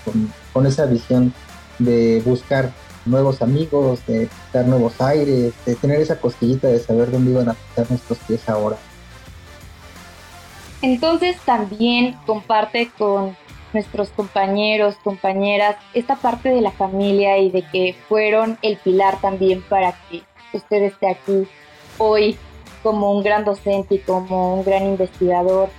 [0.52, 1.33] con, esa visión
[1.78, 2.72] de buscar
[3.05, 7.52] nuevos amigos, de dar nuevos aires, de tener esa cosquillita de saber dónde iban a
[7.52, 8.76] estar nuestros pies ahora.
[10.83, 13.37] Entonces también comparte con
[13.72, 19.62] nuestros compañeros, compañeras, esta parte de la familia y de que fueron el pilar también
[19.62, 21.46] para que usted esté aquí
[21.98, 22.37] hoy
[22.83, 25.70] como un gran docente y como un gran investigador.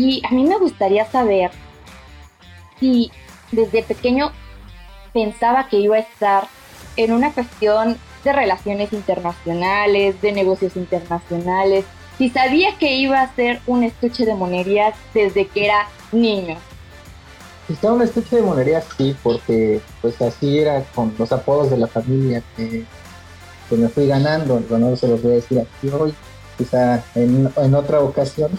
[0.00, 1.50] Y a mí me gustaría saber
[2.78, 3.10] si
[3.50, 4.30] desde pequeño
[5.12, 6.46] pensaba que iba a estar
[6.94, 11.84] en una cuestión de relaciones internacionales, de negocios internacionales,
[12.16, 16.58] si sabía que iba a ser un estuche de monerías desde que era niño.
[17.68, 21.88] Estaba un estuche de monerías, sí, porque pues así era con los apodos de la
[21.88, 22.84] familia que,
[23.70, 26.14] me fui ganando, no se los voy a decir aquí hoy,
[26.56, 28.52] quizá en otra ocasión,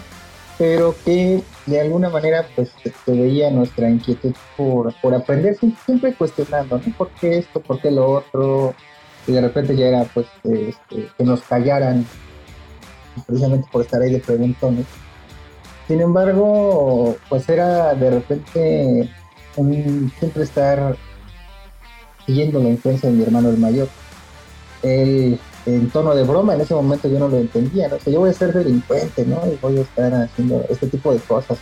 [0.60, 6.76] pero que de alguna manera pues se veía nuestra inquietud por, por aprender, siempre cuestionando,
[6.76, 6.96] ¿no?
[6.98, 7.60] ¿Por qué esto?
[7.60, 8.74] ¿Por qué lo otro?
[9.26, 12.04] Y de repente ya era pues este, que nos callaran
[13.26, 14.84] precisamente por estar ahí de preguntones.
[15.88, 19.10] Sin embargo, pues era de repente
[20.18, 20.94] siempre estar
[22.26, 23.88] siguiendo la influencia de mi hermano el mayor.
[24.82, 27.96] Él en tono de broma, en ese momento yo no lo entendía, ¿no?
[27.96, 29.40] O yo voy a ser delincuente, ¿no?
[29.46, 31.58] Y voy a estar haciendo este tipo de cosas.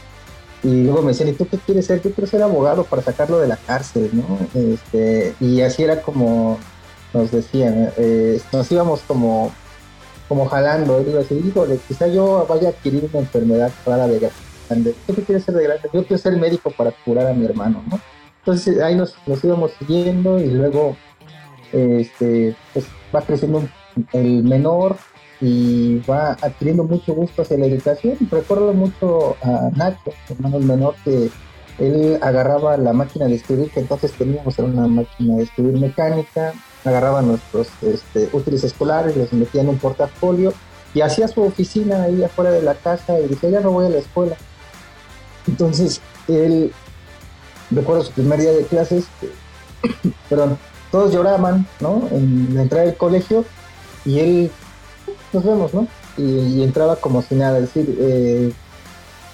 [0.63, 2.03] Y luego me decían, ¿y tú qué quieres ser?
[2.03, 4.39] Yo quiero ser abogado para sacarlo de la cárcel, ¿no?
[4.55, 6.59] Este, y así era como
[7.15, 9.53] nos decían, eh, nos íbamos como,
[10.29, 11.03] como jalando.
[11.03, 14.31] Decir, híjole, quizá yo vaya a adquirir una enfermedad rara de
[14.69, 14.95] grande.
[15.07, 15.89] ¿Tú qué quieres ser de grande?
[15.93, 18.01] Yo quiero ser médico para curar a mi hermano, ¿no?
[18.41, 20.97] Entonces ahí nos, nos íbamos siguiendo y luego
[21.73, 23.69] este, pues va creciendo
[24.13, 24.97] el menor
[25.41, 28.17] y va adquiriendo mucho gusto hacia la educación.
[28.31, 31.31] Recuerdo mucho a Nacho, hermano menor, que
[31.79, 36.53] él agarraba la máquina de escribir, que entonces teníamos era una máquina de escribir mecánica,
[36.85, 40.53] agarraba nuestros este, útiles escolares, los metía en un portafolio
[40.95, 43.91] y hacía su oficina ahí afuera de la casa y decía, ya no voy a
[43.91, 44.37] la escuela.
[45.47, 46.73] Entonces, él,
[47.71, 49.07] recuerdo su primer día de clases,
[50.29, 50.59] perdón,
[50.91, 52.09] todos lloraban, ¿no?
[52.11, 53.45] En la entrada colegio
[54.05, 54.51] y él,
[55.33, 55.87] nos vemos, ¿no?
[56.17, 58.53] Y, entraba como si nada, es decir, eh,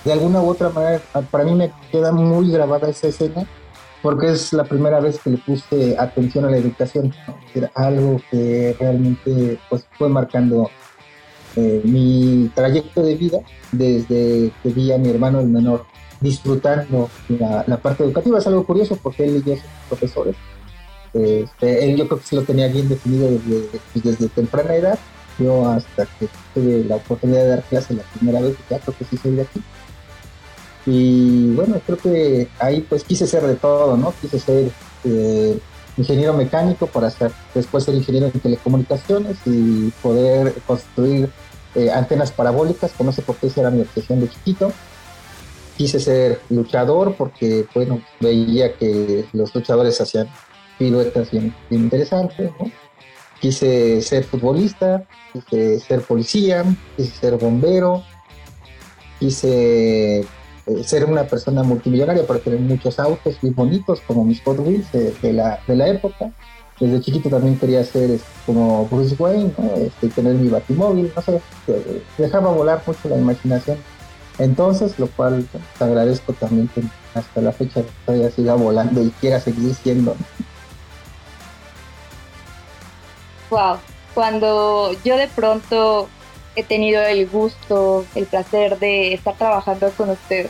[0.04, 3.46] de alguna u otra manera, para mí me queda muy grabada esa escena
[4.02, 7.14] porque es la primera vez que le puse atención a la educación,
[7.54, 10.68] era algo que realmente pues, fue marcando
[11.56, 13.38] eh, mi trayecto de vida
[13.72, 15.86] desde que vi a mi hermano el menor
[16.20, 18.38] disfrutando la, la, parte educativa.
[18.38, 20.36] Es algo curioso porque él y yo somos profesores
[21.14, 24.98] este, él yo creo que sí lo tenía bien definido desde, desde temprana edad.
[25.38, 29.04] Yo hasta que tuve la oportunidad de dar clase la primera vez, ya creo que
[29.04, 29.62] sí soy de aquí.
[30.86, 34.12] Y bueno, creo que ahí pues quise ser de todo, ¿no?
[34.20, 34.70] Quise ser
[35.04, 35.58] eh,
[35.96, 41.30] ingeniero mecánico para hacer, después ser ingeniero en telecomunicaciones y poder construir
[41.74, 44.72] eh, antenas parabólicas, que no sé por qué esa era mi obsesión de chiquito.
[45.76, 50.28] Quise ser luchador porque, bueno, veía que los luchadores hacían
[50.78, 52.70] piruetas bien, interesantes, ¿no?
[53.44, 56.64] quise ser futbolista, quise ser policía,
[56.96, 58.02] quise ser bombero,
[59.18, 60.26] quise eh,
[60.82, 65.32] ser una persona multimillonaria para tener muchos autos muy bonitos como mis Hot Wheels de,
[65.34, 66.32] la, de la época.
[66.80, 71.40] Desde chiquito también quería ser este, como Bruce Wayne, este, tener mi batimóvil, no sé,
[72.16, 73.76] dejaba volar mucho la imaginación.
[74.38, 76.82] Entonces, lo cual pues, te agradezco también que
[77.14, 80.16] hasta la fecha todavía siga volando y quiera seguir siendo.
[84.14, 86.08] Cuando yo de pronto
[86.56, 90.48] he tenido el gusto, el placer de estar trabajando con usted,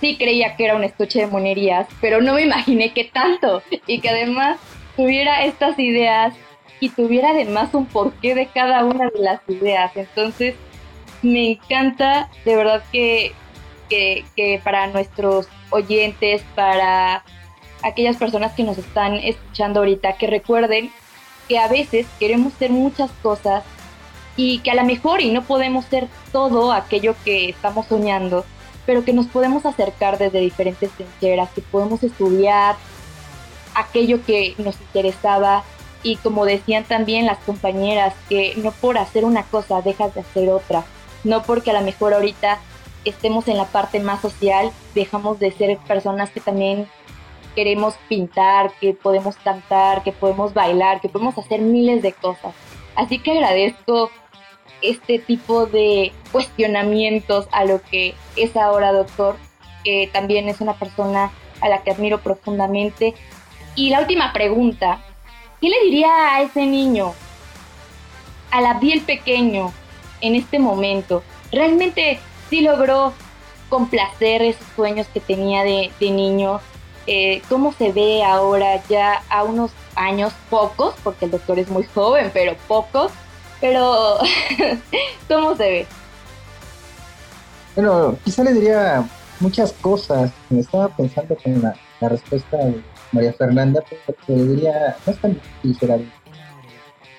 [0.00, 4.00] sí creía que era un estuche de monerías, pero no me imaginé que tanto y
[4.00, 4.58] que además
[4.96, 6.34] tuviera estas ideas
[6.80, 9.92] y tuviera además un porqué de cada una de las ideas.
[9.94, 10.54] Entonces,
[11.22, 13.32] me encanta de verdad que,
[13.88, 17.24] que para nuestros oyentes, para
[17.82, 20.90] aquellas personas que nos están escuchando ahorita, que recuerden
[21.48, 23.64] que a veces queremos ser muchas cosas
[24.36, 28.44] y que a lo mejor y no podemos ser todo aquello que estamos soñando,
[28.86, 32.76] pero que nos podemos acercar desde diferentes trincheras, que podemos estudiar
[33.74, 35.64] aquello que nos interesaba.
[36.02, 40.50] Y como decían también las compañeras, que no por hacer una cosa dejas de hacer
[40.50, 40.84] otra,
[41.22, 42.58] no porque a lo mejor ahorita
[43.04, 46.88] estemos en la parte más social, dejamos de ser personas que también
[47.54, 52.54] queremos pintar, que podemos cantar, que podemos bailar, que podemos hacer miles de cosas.
[52.94, 54.10] Así que agradezco
[54.82, 59.36] este tipo de cuestionamientos a lo que es ahora doctor,
[59.82, 63.14] que también es una persona a la que admiro profundamente.
[63.74, 65.00] Y la última pregunta,
[65.60, 67.14] ¿qué le diría a ese niño,
[68.50, 69.72] a la piel pequeño,
[70.20, 71.22] en este momento?
[71.50, 72.18] ¿Realmente
[72.50, 73.12] sí logró
[73.68, 76.60] complacer esos sueños que tenía de, de niño?
[77.06, 81.84] Eh, cómo se ve ahora ya a unos años pocos, porque el doctor es muy
[81.84, 83.12] joven, pero pocos,
[83.60, 84.18] pero
[85.28, 85.86] ¿cómo se ve?
[87.74, 89.06] Bueno, quizá le diría
[89.40, 90.32] muchas cosas.
[90.48, 91.74] Me estaba pensando con la,
[92.08, 96.12] respuesta de María Fernanda, pero le diría, no es tan difícil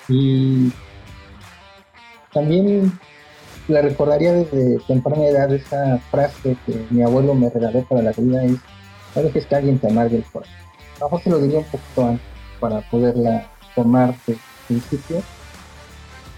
[0.08, 0.72] Y
[2.32, 3.00] también
[3.68, 8.44] la recordaría desde temprana edad esa frase que mi abuelo me regaló para la vida
[8.44, 8.60] es
[9.16, 10.56] no dejes que alguien te amargue el corazón.
[10.98, 12.28] A lo mejor se lo diría un poquito antes
[12.60, 15.22] para poderla tomar de principio.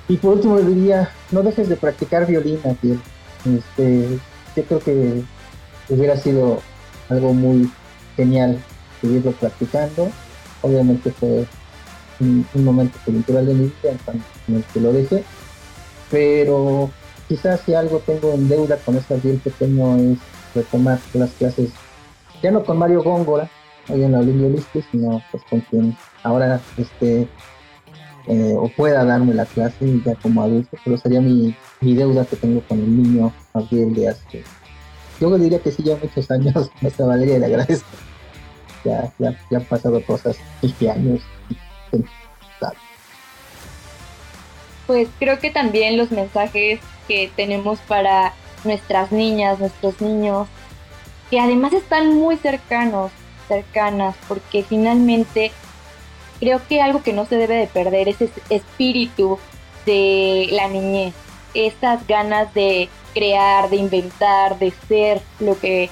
[0.07, 2.99] Y por último diría, no dejes de practicar violín, aquí.
[3.45, 4.19] Este,
[4.55, 5.23] yo creo que
[5.89, 6.61] hubiera sido
[7.09, 7.69] algo muy
[8.15, 8.59] genial
[9.01, 10.09] seguirlo practicando.
[10.61, 11.45] Obviamente fue
[12.19, 13.95] un, momento coyuntural de mi vida
[14.47, 15.23] en el que lo dejé,
[16.09, 16.89] pero
[17.27, 20.17] quizás si algo tengo en deuda con esta bien pequeño es
[20.55, 21.69] retomar las clases
[22.41, 23.49] ya no con Mario Góngora,
[23.89, 27.27] ahí en la Olimpia sino pues con quien ahora este
[28.27, 32.61] eh, o pueda darme la clase ya como adulto, pero sería mi, deuda que tengo
[32.61, 34.43] con el niño Gabriel de hace.
[35.21, 37.87] Yo diría que sí, ya muchos años, esta Valeria le agradezco.
[38.83, 41.21] Ya, ya, ya han pasado cosas, 20 años.
[44.87, 48.33] Pues creo que también los mensajes que tenemos para
[48.65, 50.47] nuestras niñas, nuestros niños,
[51.29, 53.11] que además están muy cercanos,
[53.47, 55.51] cercanas, porque finalmente
[56.39, 59.39] creo que algo que no se debe de perder es ese espíritu
[59.85, 61.13] de la niñez,
[61.53, 65.89] estas ganas de crear, de inventar, de ser lo que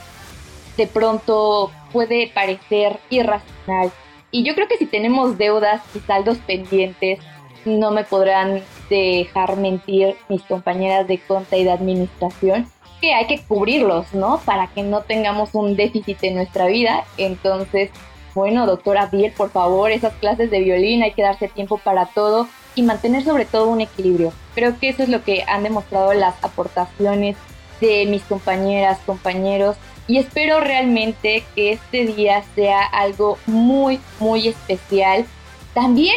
[0.77, 3.91] de pronto puede parecer irracional.
[4.31, 7.19] Y yo creo que si tenemos deudas y saldos pendientes,
[7.63, 12.67] no me podrán dejar mentir mis compañeras de conta y de administración,
[13.01, 14.39] que hay que cubrirlos, ¿no?
[14.45, 17.05] Para que no tengamos un déficit en nuestra vida.
[17.17, 17.89] Entonces,
[18.33, 22.47] bueno, doctora Biel, por favor, esas clases de violín hay que darse tiempo para todo
[22.75, 24.33] y mantener sobre todo un equilibrio.
[24.53, 27.37] Creo que eso es lo que han demostrado las aportaciones
[27.79, 29.77] de mis compañeras, compañeros
[30.07, 35.25] y espero realmente que este día sea algo muy, muy especial.
[35.73, 36.15] También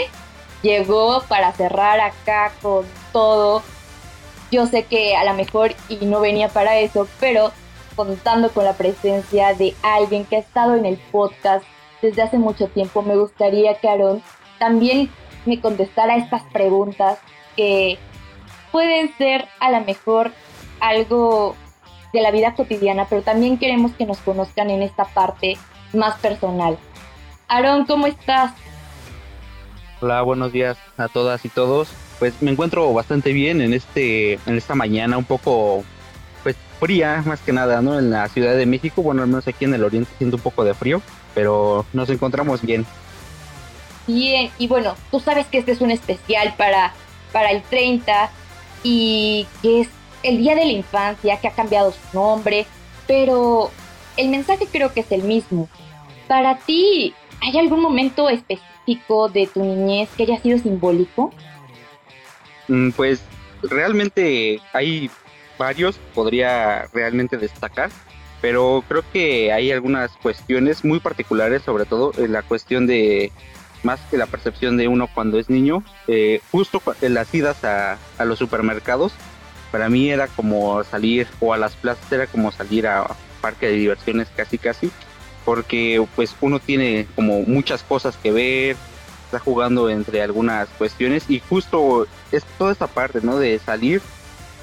[0.63, 3.63] llegó para cerrar acá con todo
[4.51, 7.53] yo sé que a lo mejor y no venía para eso, pero
[7.97, 11.65] contando con la presencia de alguien que ha estado en el podcast
[12.01, 14.23] desde hace mucho tiempo, me gustaría que Aaron
[14.59, 15.11] también
[15.47, 17.19] me contestara estas preguntas
[17.57, 17.99] que
[18.71, 20.33] pueden ser a lo mejor
[20.81, 21.57] algo
[22.13, 25.59] de la vida cotidiana, pero también queremos que nos conozcan en esta parte
[25.93, 26.79] más personal.
[27.49, 28.53] Aaron, ¿cómo estás?
[30.01, 34.57] Hola, buenos días a todas y todos pues me encuentro bastante bien en este en
[34.57, 35.85] esta mañana un poco
[36.43, 39.65] pues fría más que nada no en la Ciudad de México bueno al menos aquí
[39.65, 41.03] en el oriente siento un poco de frío
[41.35, 42.87] pero nos encontramos bien
[44.09, 44.51] bien.
[44.59, 46.95] Y bueno, tú sabes que este es un especial para,
[47.33, 48.31] para el 30
[48.83, 49.89] y que es
[50.25, 52.67] el Día de la Infancia, que ha cambiado su nombre,
[53.07, 53.71] pero
[54.17, 55.69] el mensaje creo que es el mismo.
[56.27, 61.33] Para ti, ¿hay algún momento específico de tu niñez que haya sido simbólico?
[62.69, 63.21] Mm, pues
[63.63, 65.11] realmente hay
[65.59, 67.91] varios, podría realmente destacar,
[68.41, 73.33] pero creo que hay algunas cuestiones muy particulares, sobre todo en la cuestión de
[73.83, 77.99] más que la percepción de uno cuando es niño, eh, justo en las idas a,
[78.19, 79.13] a, los supermercados,
[79.71, 83.07] para mí era como salir, o a las plazas era como salir a
[83.41, 84.91] parque de diversiones casi casi,
[85.45, 88.77] porque pues uno tiene como muchas cosas que ver,
[89.29, 93.39] está jugando entre algunas cuestiones y justo es toda esta parte, ¿no?
[93.39, 94.03] De salir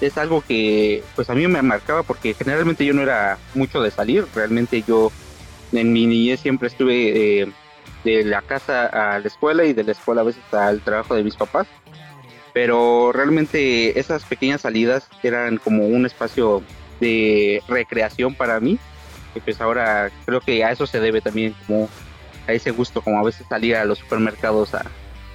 [0.02, 3.92] es algo que pues a mí me marcaba porque generalmente yo no era mucho de
[3.92, 5.12] salir, realmente yo
[5.72, 7.52] en mi niñez siempre estuve eh,
[8.04, 11.24] de la casa a la escuela y de la escuela a veces al trabajo de
[11.24, 11.68] mis papás,
[12.54, 16.62] pero realmente esas pequeñas salidas eran como un espacio
[17.00, 18.78] de recreación para mí,
[19.34, 21.90] y pues ahora creo que a eso se debe también como
[22.48, 24.86] a ese gusto, como a veces salir a los supermercados a,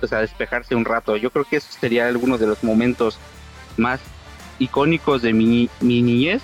[0.01, 1.17] pues, a despejarse un rato.
[1.17, 3.19] Yo creo que eso sería alguno de los momentos
[3.77, 4.01] más
[4.59, 6.43] icónicos de mi, niñez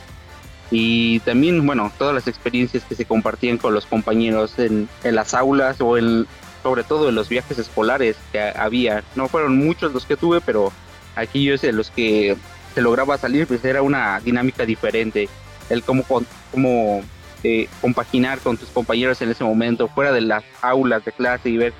[0.70, 5.80] y también, bueno, todas las experiencias que se compartían con los compañeros en, las aulas
[5.80, 6.26] o en,
[6.62, 9.04] sobre todo en los viajes escolares que había.
[9.14, 10.72] No fueron muchos los que tuve, pero
[11.14, 12.36] aquí yo sé los que
[12.74, 15.28] se lograba salir, pues era una dinámica diferente.
[15.70, 16.04] El cómo,
[16.52, 17.02] cómo
[17.44, 21.56] eh, compaginar con tus compañeros en ese momento, fuera de las aulas de clase y
[21.56, 21.72] ver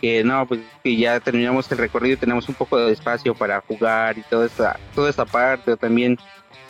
[0.00, 3.60] que no, pues que ya terminamos el recorrido y tenemos un poco de espacio para
[3.60, 6.18] jugar y toda esta, toda esta parte, o también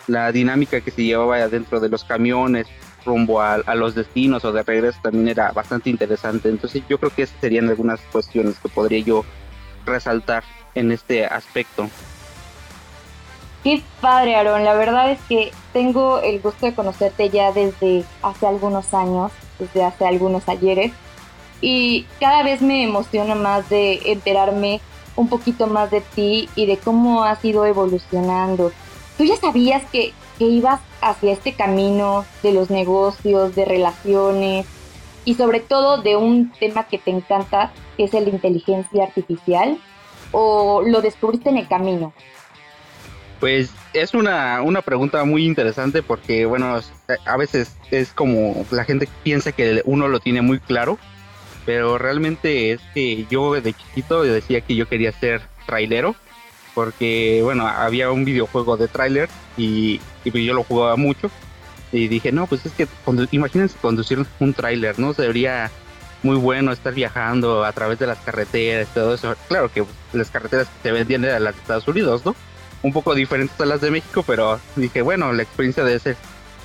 [0.06, 2.66] la dinámica que se llevaba dentro de los camiones
[3.04, 6.48] rumbo a, a, los destinos o de regreso también era bastante interesante.
[6.48, 9.24] Entonces yo creo que esas serían algunas cuestiones que podría yo
[9.84, 10.44] resaltar
[10.74, 11.88] en este aspecto.
[13.62, 14.64] Qué padre, Aaron.
[14.64, 19.82] La verdad es que tengo el gusto de conocerte ya desde hace algunos años, desde
[19.84, 20.92] hace algunos ayeres
[21.64, 24.82] y cada vez me emociona más de enterarme
[25.16, 28.70] un poquito más de ti y de cómo has ido evolucionando.
[29.16, 34.66] ¿Tú ya sabías que, que ibas hacia este camino de los negocios, de relaciones
[35.24, 39.78] y sobre todo de un tema que te encanta, que es la inteligencia artificial?
[40.32, 42.12] ¿O lo descubriste en el camino?
[43.40, 46.78] Pues es una, una pregunta muy interesante porque, bueno,
[47.24, 50.98] a veces es como la gente piensa que uno lo tiene muy claro
[51.64, 56.14] pero realmente es que yo de chiquito decía que yo quería ser trailero,
[56.74, 61.30] porque bueno, había un videojuego de trailer y, y yo lo jugaba mucho.
[61.92, 62.88] Y dije, no, pues es que
[63.30, 65.14] imagínense conducir un trailer, ¿no?
[65.14, 65.70] Sería
[66.24, 69.36] muy bueno estar viajando a través de las carreteras, todo eso.
[69.46, 72.34] Claro que las carreteras que se vendían eran las de Estados Unidos, ¿no?
[72.82, 76.16] Un poco diferentes a las de México, pero dije, bueno, la experiencia debe ser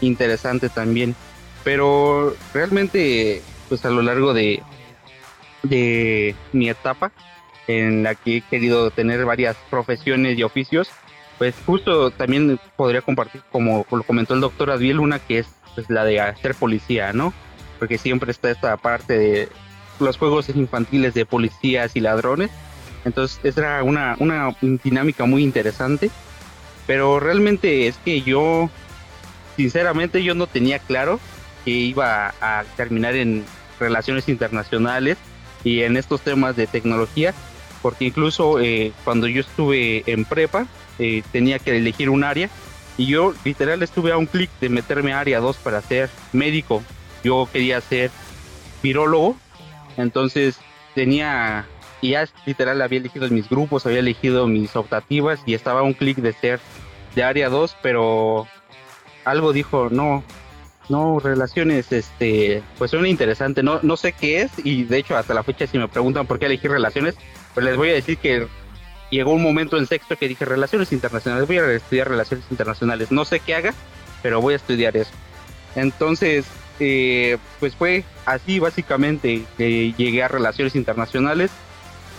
[0.01, 1.15] interesante también.
[1.63, 4.63] Pero realmente, pues a lo largo de,
[5.63, 7.11] de mi etapa
[7.67, 10.89] en la que he querido tener varias profesiones y oficios,
[11.37, 15.89] pues justo también podría compartir, como lo comentó el doctor Adviel, una que es pues,
[15.89, 17.33] la de ser policía, ¿no?
[17.77, 19.49] Porque siempre está esta parte de
[19.99, 22.49] los juegos infantiles de policías y ladrones.
[23.05, 26.09] Entonces, esa era una, una dinámica muy interesante.
[26.87, 28.69] Pero realmente es que yo,
[29.55, 31.19] sinceramente, yo no tenía claro
[31.63, 33.45] que iba a terminar en
[33.79, 35.17] relaciones internacionales
[35.63, 37.33] y en estos temas de tecnología,
[37.81, 42.49] porque incluso eh, cuando yo estuve en prepa eh, tenía que elegir un área
[42.97, 46.83] y yo literal estuve a un clic de meterme a área 2 para ser médico.
[47.23, 48.11] Yo quería ser
[48.83, 49.37] virólogo,
[49.95, 50.59] entonces
[50.95, 51.65] tenía,
[52.01, 55.93] y ya literal había elegido mis grupos, había elegido mis optativas y estaba a un
[55.93, 56.59] clic de ser
[57.15, 58.47] de área 2, pero
[59.23, 60.23] algo dijo, no,
[60.89, 63.63] no, relaciones, este, pues son interesante.
[63.63, 66.39] No, no sé qué es y de hecho hasta la fecha si me preguntan por
[66.39, 67.15] qué elegí relaciones,
[67.53, 68.47] pues les voy a decir que
[69.11, 73.11] llegó un momento en sexto que dije relaciones internacionales, voy a estudiar relaciones internacionales.
[73.11, 73.73] No sé qué haga,
[74.21, 75.11] pero voy a estudiar eso.
[75.75, 76.45] Entonces,
[76.79, 81.51] eh, pues fue así básicamente que llegué a relaciones internacionales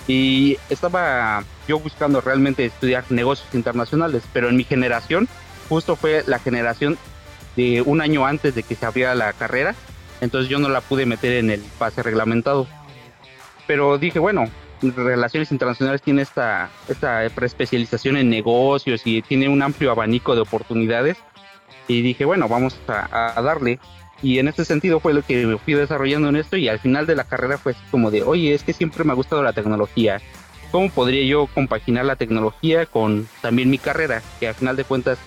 [0.06, 5.28] y estaba yo buscando realmente estudiar negocios internacionales, pero en mi generación
[5.68, 6.98] justo fue la generación
[7.56, 9.74] de un año antes de que se abriera la carrera,
[10.20, 12.66] entonces yo no la pude meter en el pase reglamentado.
[13.66, 14.46] Pero dije, bueno,
[14.82, 21.18] Relaciones Internacionales tiene esta, esta preespecialización en negocios y tiene un amplio abanico de oportunidades.
[21.86, 23.78] Y dije, bueno, vamos a, darle.
[24.22, 27.06] Y en este sentido fue lo que me fui desarrollando en esto y al final
[27.06, 29.52] de la carrera fue así como de, oye, es que siempre me ha gustado la
[29.52, 30.20] tecnología.
[30.70, 34.22] ¿Cómo podría yo compaginar la tecnología con también mi carrera?
[34.38, 35.18] Que al final de cuentas,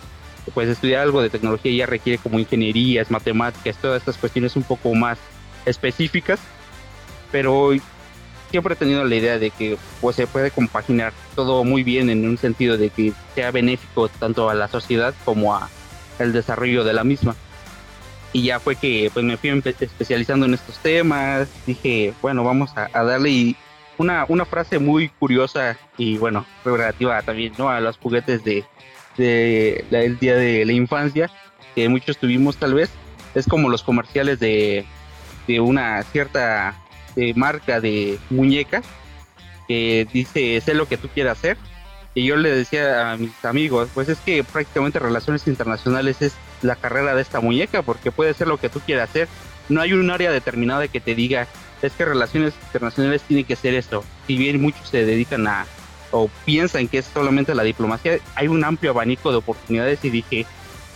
[0.54, 4.94] pues estudiar algo de tecnología ya requiere como ingenierías, matemáticas, todas estas cuestiones un poco
[4.94, 5.18] más
[5.66, 6.40] específicas.
[7.32, 7.72] Pero
[8.52, 12.28] siempre he tenido la idea de que pues se puede compaginar todo muy bien en
[12.28, 15.70] un sentido de que sea benéfico tanto a la sociedad como a
[16.20, 17.36] el desarrollo de la misma
[18.34, 22.90] y ya fue que pues me fui especializando en estos temas, dije, bueno, vamos a,
[23.04, 23.56] darle
[24.00, 27.70] una, una frase muy curiosa y bueno, relativa también ¿no?
[27.70, 28.66] a los juguetes de,
[29.18, 31.30] de el día de la infancia,
[31.76, 32.90] que muchos tuvimos tal vez,
[33.36, 34.86] es como los comerciales de,
[35.48, 36.76] de una cierta
[37.16, 38.84] eh, marca de muñecas
[39.68, 41.58] que dice, sé lo que tú quieras hacer.
[42.16, 46.76] Y yo le decía a mis amigos, pues es que prácticamente relaciones internacionales es la
[46.76, 49.28] carrera de esta muñeca, porque puede ser lo que tú quieras hacer.
[49.70, 51.48] No hay un área determinada que te diga,
[51.82, 54.04] es que relaciones internacionales tiene que ser esto.
[54.28, 55.66] Si bien muchos se dedican a
[56.14, 60.46] o piensan que es solamente la diplomacia, hay un amplio abanico de oportunidades y dije,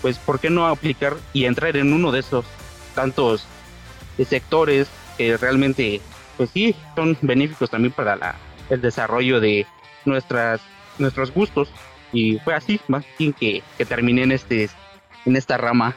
[0.01, 2.45] pues, ¿por qué no aplicar y entrar en uno de esos
[2.93, 3.45] tantos
[4.29, 4.87] sectores
[5.17, 6.01] que realmente,
[6.37, 8.35] pues sí, son benéficos también para la,
[8.69, 9.65] el desarrollo de
[10.05, 10.61] nuestras,
[10.99, 11.69] nuestros gustos?
[12.13, 14.69] Y fue así, más bien que, que terminé en este
[15.25, 15.95] en esta rama.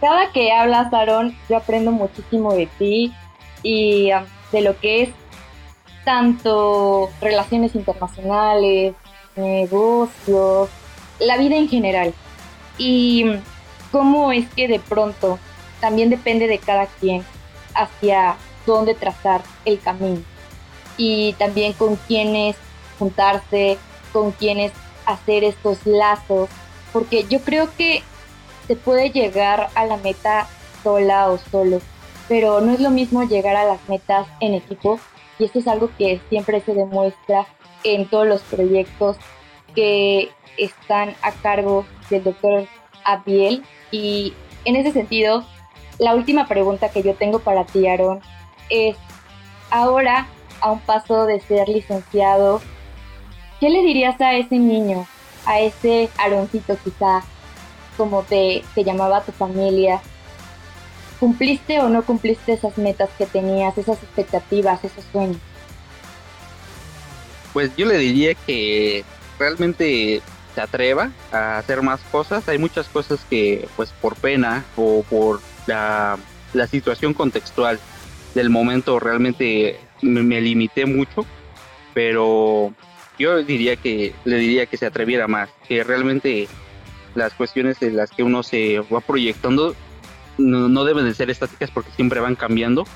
[0.00, 3.12] Cada que hablas, Aaron, yo aprendo muchísimo de ti
[3.62, 5.10] y um, de lo que es
[6.04, 8.94] tanto relaciones internacionales,
[9.36, 10.68] negocios,
[11.18, 12.14] la vida en general.
[12.78, 13.24] Y
[13.90, 15.38] cómo es que de pronto
[15.80, 17.24] también depende de cada quien
[17.74, 18.36] hacia
[18.66, 20.22] dónde trazar el camino.
[20.96, 22.56] Y también con quiénes
[22.98, 23.78] juntarse,
[24.12, 24.72] con quiénes
[25.06, 26.48] hacer estos lazos
[26.94, 28.04] porque yo creo que
[28.68, 30.46] se puede llegar a la meta
[30.84, 31.80] sola o solo,
[32.28, 35.00] pero no es lo mismo llegar a las metas en equipo
[35.38, 37.46] y esto es algo que siempre se demuestra
[37.82, 39.16] en todos los proyectos
[39.74, 42.66] que están a cargo del doctor
[43.04, 43.64] Abiel.
[43.90, 44.32] Y
[44.64, 45.44] en ese sentido
[45.98, 48.20] la última pregunta que yo tengo para ti Aaron
[48.68, 48.96] es
[49.70, 50.26] ahora
[50.60, 52.60] a un paso de ser licenciado
[53.60, 55.06] ¿qué le dirías a ese niño
[55.46, 57.22] a ese Aroncito quizá,
[57.96, 60.00] como te, te llamaba tu familia,
[61.20, 65.38] ¿cumpliste o no cumpliste esas metas que tenías, esas expectativas, esos sueños?
[67.52, 69.04] Pues yo le diría que
[69.38, 70.22] realmente
[70.54, 72.48] se atreva a hacer más cosas.
[72.48, 76.18] Hay muchas cosas que pues por pena o por la,
[76.52, 77.78] la situación contextual
[78.34, 81.24] del momento realmente me limité mucho,
[81.92, 82.72] pero
[83.18, 86.48] yo diría que le diría que se atreviera más, que realmente
[87.14, 89.74] las cuestiones en las que uno se va proyectando
[90.38, 92.86] no, deben de ser estáticas porque siempre van cambiando.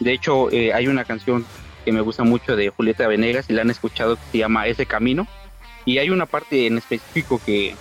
[0.00, 1.44] De hecho, eh, hay una canción
[1.84, 4.86] que me gusta mucho de Julieta Venegas y la han escuchado que se llama Ese
[4.86, 5.26] Camino.
[5.84, 7.74] Y hay una parte en específico que,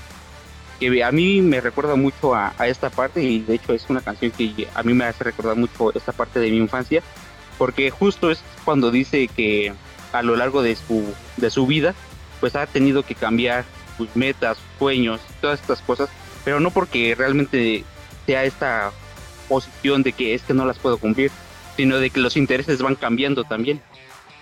[0.79, 4.01] que a mí me recuerda mucho a, a, esta parte y de hecho es una
[4.01, 7.03] canción que a mí me hace recordar mucho esta parte de mi infancia
[7.61, 9.71] porque justo es cuando dice que
[10.13, 11.93] a lo largo de su, de su vida,
[12.39, 13.65] pues ha tenido que cambiar
[13.97, 16.09] sus metas, sueños, todas estas cosas,
[16.43, 17.83] pero no porque realmente
[18.25, 18.91] sea esta
[19.51, 21.29] posición de que es que no las puedo cumplir,
[21.75, 23.81] sino de que los intereses van cambiando también,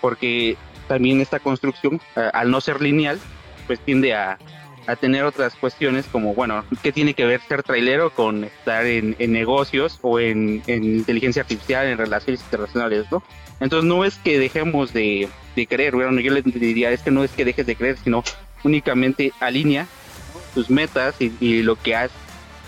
[0.00, 0.56] porque
[0.86, 3.18] también esta construcción, al no ser lineal,
[3.66, 4.38] pues tiende a,
[4.86, 9.16] a tener otras cuestiones como, bueno, ¿qué tiene que ver ser trailero con estar en,
[9.18, 13.22] en negocios o en, en, inteligencia artificial, en relaciones internacionales, ¿no?
[13.58, 17.24] Entonces no es que dejemos de, de creer, bueno, yo le diría, es que no
[17.24, 18.22] es que dejes de creer, sino
[18.62, 19.86] únicamente alinea
[20.54, 22.10] tus metas y, y, lo que has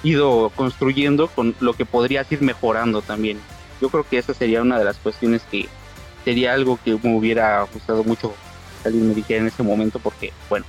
[0.02, 3.40] ido construyendo con lo que podrías ir mejorando también.
[3.80, 5.68] Yo creo que esa sería una de las cuestiones que
[6.24, 8.34] sería algo que me hubiera gustado mucho
[8.82, 10.66] que alguien me dijera en ese momento porque, bueno,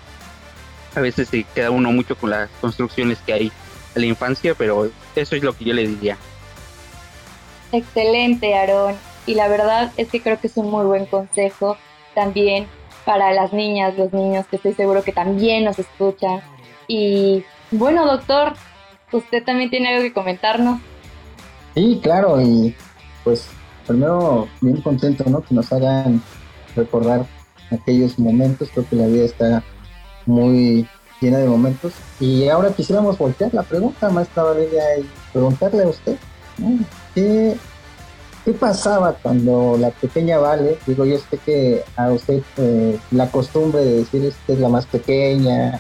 [0.96, 3.52] a veces se queda uno mucho con las construcciones que hay
[3.96, 6.18] en la infancia, pero eso es lo que yo le diría.
[7.72, 8.96] Excelente, Aarón.
[9.26, 11.78] Y la verdad es que creo que es un muy buen consejo
[12.14, 12.68] también
[13.06, 16.42] para las niñas, los niños, que estoy seguro que también nos escuchan.
[16.88, 18.54] Y bueno, doctor,
[19.18, 20.80] usted también tiene algo que comentarnos.
[21.76, 22.76] Sí, claro, y
[23.24, 23.48] pues
[23.88, 25.42] primero bien contento, ¿no?
[25.42, 26.22] Que nos hagan
[26.76, 27.26] recordar
[27.72, 29.64] aquellos momentos, creo que la vida está
[30.26, 30.88] muy
[31.22, 31.94] llena de momentos.
[32.20, 36.18] Y ahora quisiéramos voltear la pregunta, maestra Valeria, y preguntarle a usted,
[37.16, 37.56] ¿qué,
[38.46, 43.84] ¿qué, pasaba cuando la pequeña Vale, digo yo sé que a usted eh, la costumbre
[43.84, 45.80] de decir que es la más pequeña,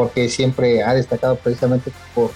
[0.00, 2.30] porque siempre ha destacado precisamente por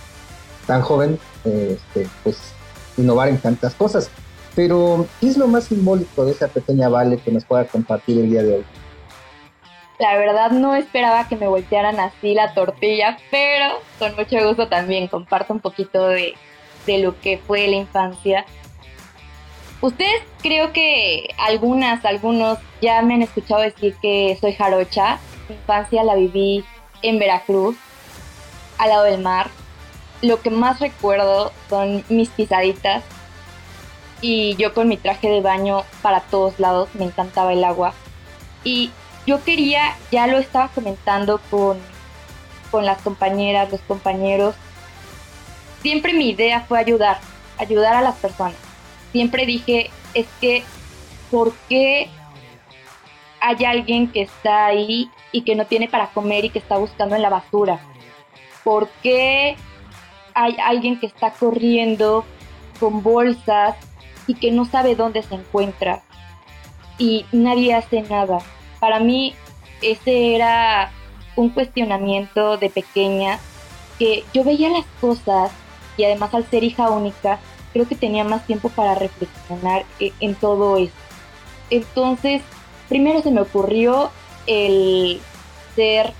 [0.66, 2.52] tan joven, este, pues
[2.98, 4.10] innovar en tantas cosas.
[4.54, 8.30] Pero, ¿qué es lo más simbólico de esa pequeña Vale que nos pueda compartir el
[8.30, 8.64] día de hoy?
[9.98, 15.08] La verdad no esperaba que me voltearan así la tortilla, pero con mucho gusto también
[15.08, 16.34] comparto un poquito de,
[16.84, 18.44] de lo que fue la infancia.
[19.80, 25.18] Ustedes creo que algunas, algunos ya me han escuchado decir que soy jarocha.
[25.48, 26.62] Mi infancia la viví
[27.04, 27.76] en Veracruz,
[28.78, 29.50] al lado del mar.
[30.22, 33.04] Lo que más recuerdo son mis pisaditas
[34.20, 37.92] y yo con mi traje de baño para todos lados, me encantaba el agua.
[38.64, 38.90] Y
[39.26, 41.78] yo quería, ya lo estaba comentando con,
[42.70, 44.54] con las compañeras, los compañeros,
[45.82, 47.20] siempre mi idea fue ayudar,
[47.58, 48.56] ayudar a las personas.
[49.12, 50.64] Siempre dije, es que,
[51.30, 52.08] ¿por qué
[53.44, 57.14] hay alguien que está ahí y que no tiene para comer y que está buscando
[57.14, 57.78] en la basura?
[58.62, 59.56] ¿Por qué
[60.34, 62.24] hay alguien que está corriendo
[62.80, 63.76] con bolsas
[64.26, 66.02] y que no sabe dónde se encuentra?
[66.98, 68.38] Y nadie hace nada
[68.84, 69.34] para mí
[69.80, 70.92] ese era
[71.36, 73.38] un cuestionamiento de pequeña
[73.98, 75.52] que yo veía las cosas
[75.96, 77.38] y además al ser hija única
[77.72, 80.92] creo que tenía más tiempo para reflexionar e, en todo eso.
[81.70, 82.42] Entonces,
[82.88, 84.10] primero se me ocurrió
[84.46, 85.20] el
[85.74, 86.12] ser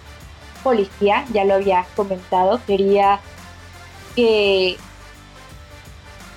[0.63, 3.21] policía, ya lo había comentado, quería
[4.17, 4.77] que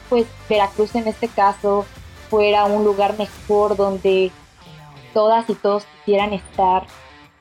[0.10, 1.86] pues Veracruz en este caso
[2.30, 4.32] fuera un lugar mejor donde
[5.14, 6.86] todas y todos quisieran estar,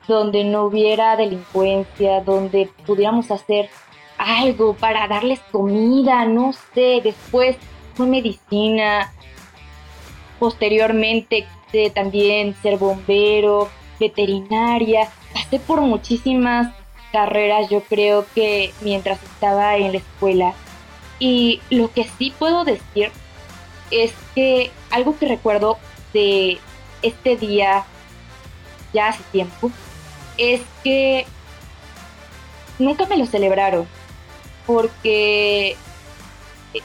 [0.07, 3.69] donde no hubiera delincuencia, donde pudiéramos hacer
[4.17, 7.57] algo para darles comida, no sé, después
[7.93, 9.13] fue medicina,
[10.39, 11.47] posteriormente
[11.93, 16.73] también ser bombero, veterinaria, pasé por muchísimas
[17.11, 20.53] carreras yo creo que mientras estaba en la escuela.
[21.19, 23.11] Y lo que sí puedo decir
[23.91, 25.77] es que algo que recuerdo
[26.13, 26.59] de
[27.01, 27.85] este día,
[28.93, 29.71] ya hace tiempo,
[30.37, 31.25] es que
[32.77, 33.87] nunca me lo celebraron,
[34.65, 35.71] porque
[36.73, 36.81] eh,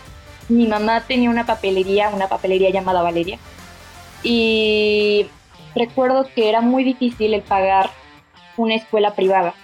[0.48, 3.38] mi mamá tenía una papelería, una papelería llamada Valeria,
[4.22, 5.26] y
[5.74, 7.90] recuerdo que era muy difícil el pagar
[8.56, 9.54] una escuela privada.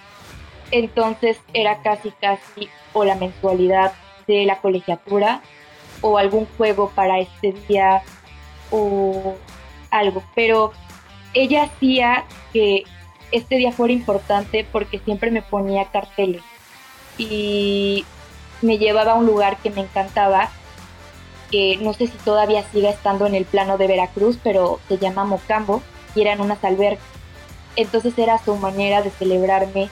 [0.71, 3.93] Entonces era casi casi o la mensualidad
[4.27, 5.41] de la colegiatura
[6.01, 8.01] o algún juego para este día
[8.71, 9.35] o
[9.91, 10.71] algo, pero
[11.33, 12.83] ella hacía que
[13.31, 16.41] este día fuera importante porque siempre me ponía carteles
[17.17, 18.05] y
[18.61, 20.49] me llevaba a un lugar que me encantaba,
[21.51, 25.25] que no sé si todavía siga estando en el plano de Veracruz, pero se llama
[25.25, 25.81] Mocambo
[26.15, 27.05] y eran unas albercas.
[27.75, 29.89] Entonces era su manera de celebrarme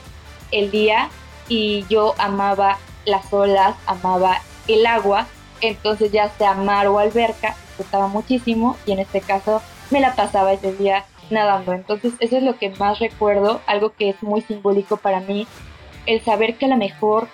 [0.50, 1.10] el día
[1.48, 5.26] y yo amaba las olas, amaba el agua,
[5.60, 10.52] entonces ya sea mar o alberca, disfrutaba muchísimo y en este caso me la pasaba
[10.52, 11.72] ese día nadando.
[11.72, 15.46] Entonces eso es lo que más recuerdo, algo que es muy simbólico para mí,
[16.06, 17.28] el saber que a lo mejor,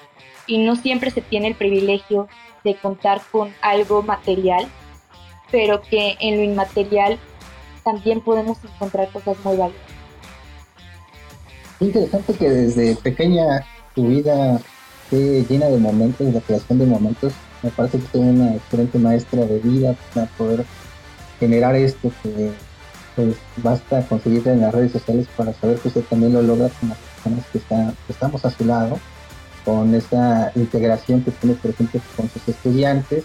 [0.47, 2.29] y no siempre se tiene el privilegio
[2.65, 4.67] de contar con algo material,
[5.51, 7.19] pero que en lo inmaterial
[7.85, 9.83] también podemos encontrar cosas muy valiosas.
[11.81, 14.61] Interesante que desde pequeña tu vida
[15.05, 17.33] esté llena de momentos, de creación de momentos.
[17.63, 20.65] Me parece que es una excelente maestra de vida para poder
[21.39, 22.53] generar esto que
[23.17, 26.89] pues basta conseguir en las redes sociales para saber que usted también lo logra con
[26.89, 27.61] las personas que,
[28.13, 28.99] estamos a su lado,
[29.65, 33.25] con esa integración que tiene, por ejemplo, con sus estudiantes.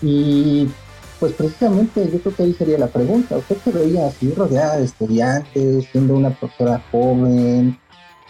[0.00, 0.68] Y
[1.20, 3.36] pues precisamente yo creo que ahí sería la pregunta.
[3.36, 7.78] ¿Usted se veía así rodeada de estudiantes, siendo una profesora joven,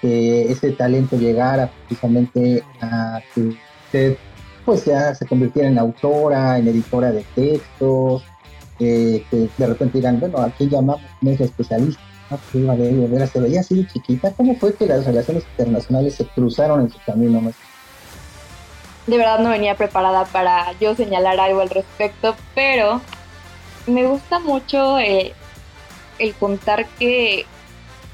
[0.01, 3.55] que ese talento llegara precisamente a que
[3.86, 4.16] usted
[4.64, 8.22] pues ya se convirtiera en autora, en editora de textos,
[8.78, 12.03] que de repente digan, bueno, aquí llamamos a un especialista,
[12.33, 12.41] ¿no?
[12.53, 14.33] Pues, Valeria se veía así de chiquita.
[14.33, 17.53] ¿Cómo fue que las relaciones internacionales se cruzaron en su camino?
[19.07, 23.01] De verdad no venía preparada para yo señalar algo al respecto, pero
[23.87, 25.33] me gusta mucho eh,
[26.18, 27.47] el contar que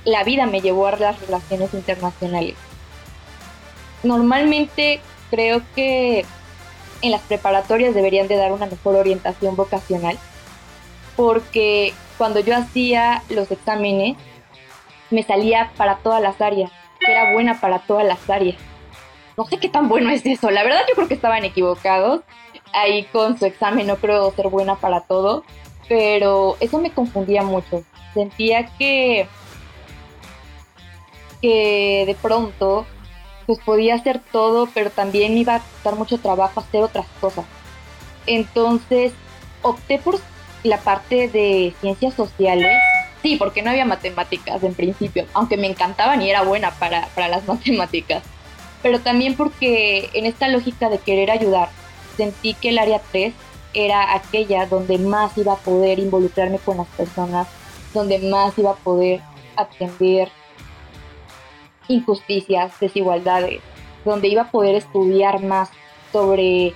[0.05, 2.55] la vida me llevó a las relaciones internacionales.
[4.03, 5.01] Normalmente
[5.31, 6.25] creo que
[7.03, 10.19] en las preparatorias deberían de dar una mejor orientación vocacional
[11.17, 14.17] porque cuando yo hacía los exámenes
[15.11, 18.57] me salía para todas las áreas, era buena para todas las áreas.
[19.37, 22.23] No sé qué tan bueno es eso, la verdad yo creo que estaban equivocados.
[22.75, 25.45] Ahí con su examen no creo ser buena para todo,
[25.89, 27.85] pero eso me confundía mucho.
[28.13, 29.27] Sentía que
[31.41, 32.85] que de pronto
[33.47, 37.47] pues podía hacer todo, pero también iba a costar mucho trabajo hacer otras cosas.
[38.27, 39.13] Entonces
[39.63, 40.21] opté por
[40.63, 42.77] la parte de ciencias sociales.
[43.23, 47.29] Sí, porque no había matemáticas en principio, aunque me encantaban y era buena para, para
[47.29, 48.23] las matemáticas.
[48.83, 51.69] Pero también porque en esta lógica de querer ayudar,
[52.17, 53.35] sentí que el área 3
[53.75, 57.49] era aquella donde más iba a poder involucrarme con las personas,
[57.93, 59.21] donde más iba a poder
[59.57, 60.31] atender
[61.89, 63.61] injusticias, desigualdades,
[64.05, 65.71] donde iba a poder estudiar más
[66.13, 66.75] sobre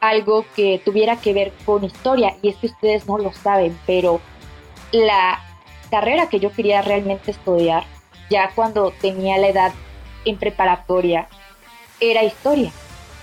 [0.00, 2.36] algo que tuviera que ver con historia.
[2.42, 4.20] Y es que ustedes no lo saben, pero
[4.92, 5.40] la
[5.90, 7.84] carrera que yo quería realmente estudiar,
[8.30, 9.72] ya cuando tenía la edad
[10.24, 11.28] en preparatoria,
[12.00, 12.72] era historia.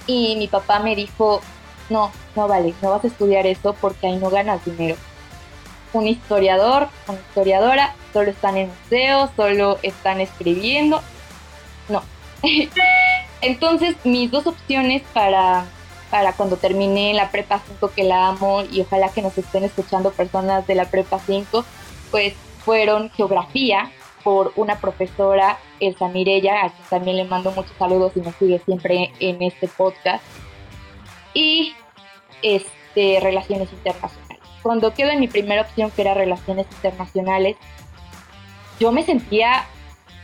[0.07, 1.41] Y mi papá me dijo,
[1.89, 4.95] no, no vale, no vas a estudiar eso porque ahí no ganas dinero.
[5.93, 11.01] Un historiador, una historiadora, solo están en museos, solo están escribiendo.
[11.89, 12.01] No.
[13.41, 15.65] Entonces, mis dos opciones para,
[16.13, 20.11] para cuando terminé la prepa 5 que la amo y ojalá que nos estén escuchando
[20.11, 21.65] personas de la prepa 5,
[22.11, 23.91] pues fueron geografía
[24.23, 28.59] por una profesora, Elsa Mirella, a quien también le mando muchos saludos y me sigue
[28.59, 30.23] siempre en este podcast.
[31.33, 31.73] Y
[32.43, 34.43] este, relaciones internacionales.
[34.61, 37.57] Cuando quedo en mi primera opción, que era relaciones internacionales,
[38.79, 39.65] yo me sentía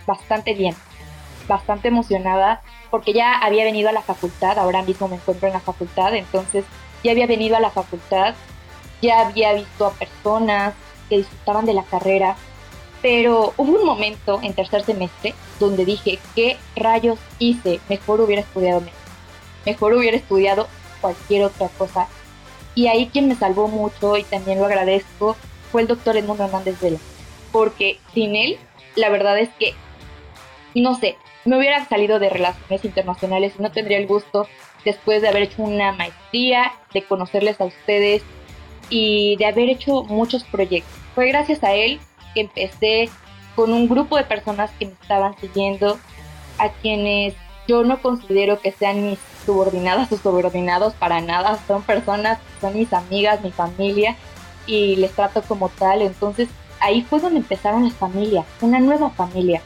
[0.06, 0.76] bastante bien,
[1.48, 2.62] bastante emocionada,
[2.92, 6.66] porque ya había venido a la facultad, ahora mismo me encuentro en la facultad, entonces
[7.04, 8.36] ya había venido a la facultad,
[9.02, 10.74] ya había visto a personas
[11.10, 12.36] que disfrutaban de la carrera,
[13.02, 17.80] pero hubo un momento en tercer semestre donde dije, ¿qué rayos hice?
[17.88, 18.84] Mejor hubiera estudiado
[19.66, 20.68] Mejor hubiera estudiado
[21.02, 22.08] cualquier otra cosa.
[22.76, 25.36] Y ahí quien me salvó mucho y también lo agradezco
[25.72, 26.98] fue el doctor Edmundo Hernández Vela.
[27.52, 28.58] Porque sin él,
[28.96, 29.74] la verdad es que,
[30.76, 34.48] no sé, me hubiera salido de relaciones internacionales y no tendría el gusto
[34.86, 38.24] después de haber hecho una maestría, de conocerles a ustedes
[38.90, 40.94] y de haber hecho muchos proyectos.
[41.16, 42.00] Fue gracias a él
[42.34, 43.10] que empecé
[43.56, 46.00] con un grupo de personas que me estaban siguiendo,
[46.58, 47.34] a quienes
[47.68, 52.92] yo no considero que sean mis subordinadas o subordinados para nada, son personas, son mis
[52.94, 54.16] amigas, mi familia
[54.66, 59.62] y les trato como tal, entonces ahí fue donde empezaron las familias, una nueva familia.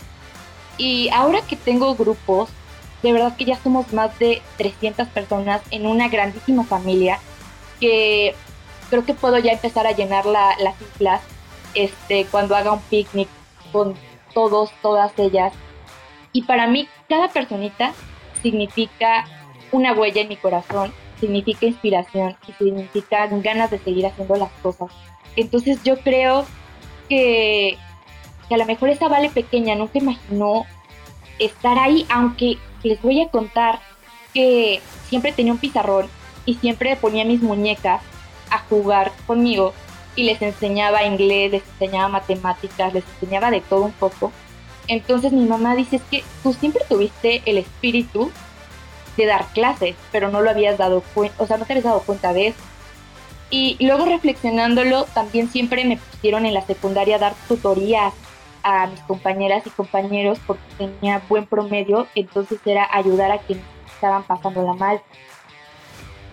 [0.77, 2.49] Y ahora que tengo grupos,
[3.01, 7.19] de verdad que ya somos más de 300 personas en una grandísima familia
[7.79, 8.33] que
[8.89, 11.21] creo que puedo ya empezar a llenar la, las islas
[11.73, 13.27] este, cuando haga un picnic
[13.71, 13.95] con
[14.33, 15.53] todos, todas ellas
[16.33, 17.93] y para mí, cada personita
[18.41, 19.25] significa
[19.71, 24.91] una huella en mi corazón, significa inspiración y significa ganas de seguir haciendo las cosas.
[25.35, 26.45] Entonces yo creo
[27.07, 27.77] que,
[28.49, 30.65] a lo mejor esa Vale pequeña nunca imaginó
[31.39, 33.79] estar ahí, aunque les voy a contar
[34.33, 36.07] que siempre tenía un pizarrón
[36.45, 38.01] y siempre ponía mis muñecas
[38.49, 39.73] a jugar conmigo
[40.15, 44.31] y les enseñaba inglés, les enseñaba matemáticas, les enseñaba de todo un poco.
[44.87, 48.31] Entonces mi mamá dice, es que tú siempre tuviste el espíritu
[49.17, 52.01] de dar clases, pero no lo habías dado cuenta, o sea, no te habías dado
[52.01, 52.59] cuenta de eso.
[53.49, 58.13] Y luego reflexionándolo, también siempre me pusieron en la secundaria a dar tutorías
[58.63, 64.23] a mis compañeras y compañeros porque tenía buen promedio, entonces era ayudar a quienes estaban
[64.23, 65.01] pasándola mal.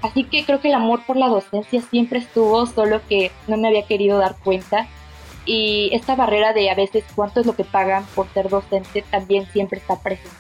[0.03, 3.69] Así que creo que el amor por la docencia siempre estuvo, solo que no me
[3.69, 4.89] había querido dar cuenta
[5.45, 9.47] y esta barrera de a veces cuánto es lo que pagan por ser docente también
[9.53, 10.37] siempre está presente.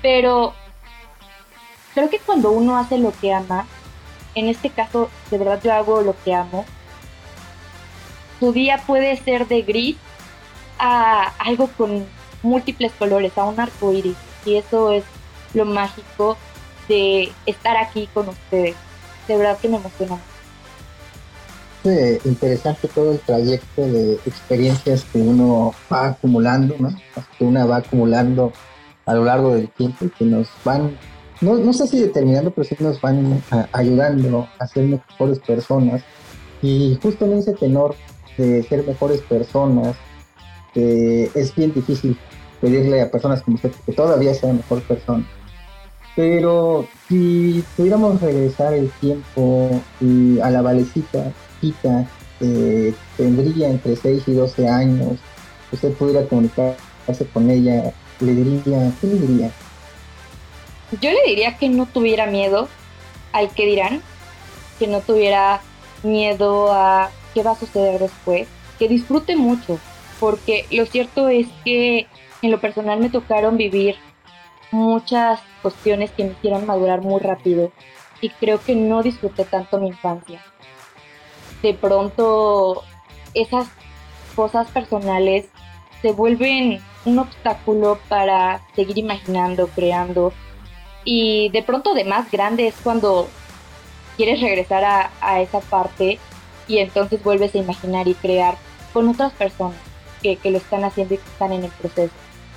[0.00, 0.54] Pero
[1.94, 3.66] creo que cuando uno hace lo que ama,
[4.34, 6.64] en este caso de verdad yo hago lo que amo,
[8.40, 9.96] su día puede ser de gris
[10.78, 12.06] a algo con
[12.42, 14.16] múltiples colores, a un arco iris.
[14.44, 15.04] Y eso es
[15.54, 16.36] lo mágico
[16.88, 18.76] de estar aquí con ustedes.
[19.28, 20.18] De verdad que me emociona
[22.24, 26.88] interesante todo el trayecto de experiencias que uno va acumulando, ¿no?
[27.38, 28.52] Que uno va acumulando
[29.06, 30.96] a lo largo del tiempo y que nos van,
[31.42, 36.02] no, no sé si determinando, pero sí nos van ayudando a ser mejores personas.
[36.62, 37.94] Y justo en ese tenor
[38.38, 39.94] de ser mejores personas,
[40.74, 42.16] es bien difícil
[42.60, 45.24] pedirle a personas como usted que todavía sea mejor persona.
[46.16, 51.32] Pero si pudiéramos regresar el tiempo y a la valecita
[52.40, 55.18] eh, tendría entre 6 y 12 años,
[55.72, 59.50] usted pudiera comunicarse con ella, le diría, ¿qué le diría?
[61.00, 62.68] Yo le diría que no tuviera miedo
[63.32, 64.00] al que dirán,
[64.78, 65.60] que no tuviera
[66.02, 68.46] miedo a qué va a suceder después,
[68.78, 69.78] que disfrute mucho,
[70.20, 72.06] porque lo cierto es que
[72.42, 73.96] en lo personal me tocaron vivir
[74.70, 77.72] muchas cuestiones que me hicieron madurar muy rápido
[78.20, 80.42] y creo que no disfruté tanto mi infancia.
[81.62, 82.82] De pronto
[83.32, 83.68] esas
[84.34, 85.46] cosas personales
[86.02, 90.32] se vuelven un obstáculo para seguir imaginando, creando.
[91.04, 93.28] Y de pronto de más grande es cuando
[94.16, 96.18] quieres regresar a, esa parte
[96.66, 98.56] y entonces vuelves a imaginar y crear
[98.92, 99.93] con otras personas
[100.24, 102.14] que, que, lo están haciendo y que están en el proceso.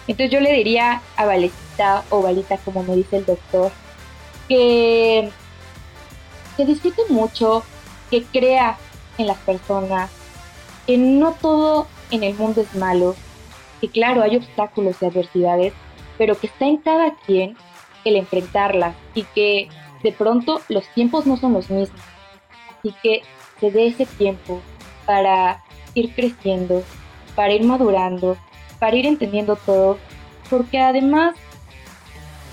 [0.08, 3.74] Entonces yo le diría a Valecita o Valita, como me dice el doctor,
[4.48, 5.30] que,
[6.56, 7.64] que disfrute mucho,
[8.10, 8.78] que crea
[9.18, 10.10] en las personas,
[10.86, 13.16] que no todo en el mundo es malo,
[13.82, 15.74] que claro, hay obstáculos y adversidades,
[16.18, 17.58] pero que está en cada quien
[18.06, 19.68] el enfrentarlas y que
[20.04, 22.00] de pronto los tiempos no son los mismos.
[22.80, 23.24] Así que
[23.60, 24.62] se dé ese tiempo
[25.06, 25.64] para
[25.94, 26.84] ir creciendo,
[27.38, 28.36] para ir madurando,
[28.80, 30.00] para ir entendiendo todo,
[30.50, 31.36] porque además,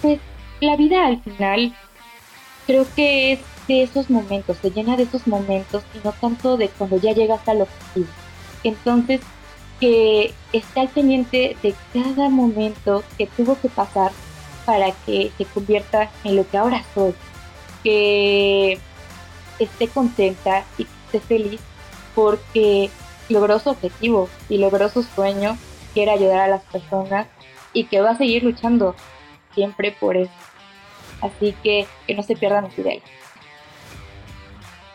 [0.03, 0.20] pues
[0.61, 1.74] la vida al final
[2.66, 6.68] creo que es de esos momentos, se llena de esos momentos y no tanto de
[6.68, 8.09] cuando ya llegas al objetivo.
[8.62, 9.22] Entonces,
[9.80, 14.12] que esté al pendiente de cada momento que tuvo que pasar
[14.66, 17.14] para que se convierta en lo que ahora soy.
[17.82, 18.78] Que
[19.59, 21.61] esté contenta y que esté feliz
[22.14, 22.91] porque
[23.29, 25.57] logró su objetivo y logró su sueño,
[25.93, 27.27] quiere ayudar a las personas
[27.72, 28.95] y que va a seguir luchando
[29.55, 30.33] siempre por eso.
[31.20, 33.03] Así que que no se pierdan su ideas.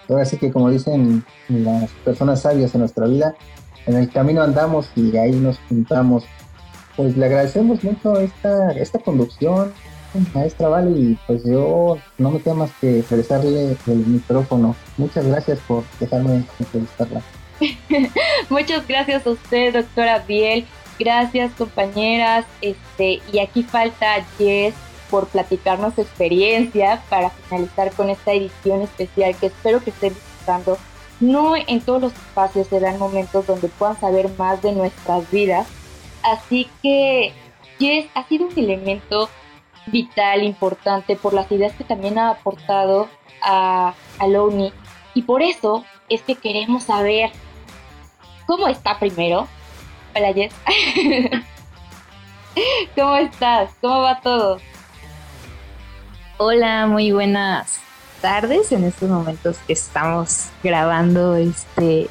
[0.08, 3.36] Ahora sí que como dicen las personas sabias en nuestra vida,
[3.86, 6.24] en el camino andamos y ahí nos juntamos.
[6.96, 9.72] Pues le agradecemos mucho esta, esta conducción,
[10.34, 14.76] maestra Vale, y pues yo no me queda más que regresarle el micrófono.
[14.98, 17.22] Muchas gracias por dejarme entrevistarla.
[18.50, 20.66] Muchas gracias a usted, doctora Biel.
[20.98, 22.46] Gracias, compañeras.
[22.62, 24.74] Este, y aquí falta Jess
[25.10, 30.78] por platicarnos su experiencia para finalizar con esta edición especial que espero que estén disfrutando
[31.20, 35.68] no en todos los espacios se dan momentos donde puedan saber más de nuestras vidas.
[36.24, 37.34] Así que
[37.78, 39.30] Jess ha sido un elemento
[39.88, 43.10] vital, importante, por las ideas que también ha aportado
[43.42, 44.72] a, a Loni.
[45.14, 47.32] Y por eso es que queremos saber
[48.50, 49.48] cómo está primero.
[50.16, 50.52] Hola Jess.
[52.96, 53.70] ¿Cómo estás?
[53.80, 54.58] ¿Cómo va todo?
[56.40, 57.80] Hola, muy buenas
[58.22, 62.10] tardes en estos momentos que estamos grabando este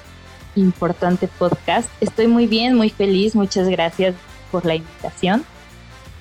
[0.55, 1.91] importante podcast.
[2.01, 4.15] Estoy muy bien, muy feliz, muchas gracias
[4.53, 5.45] por la invitación.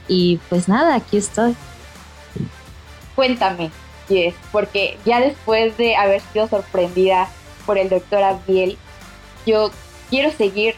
[0.08, 1.56] Y pues nada, aquí estoy.
[3.14, 3.70] Cuéntame,
[4.10, 7.28] Yes, porque ya después de haber sido sorprendida
[7.68, 8.80] por el doctor Abiel,
[9.46, 9.70] yo
[10.10, 10.76] quiero seguir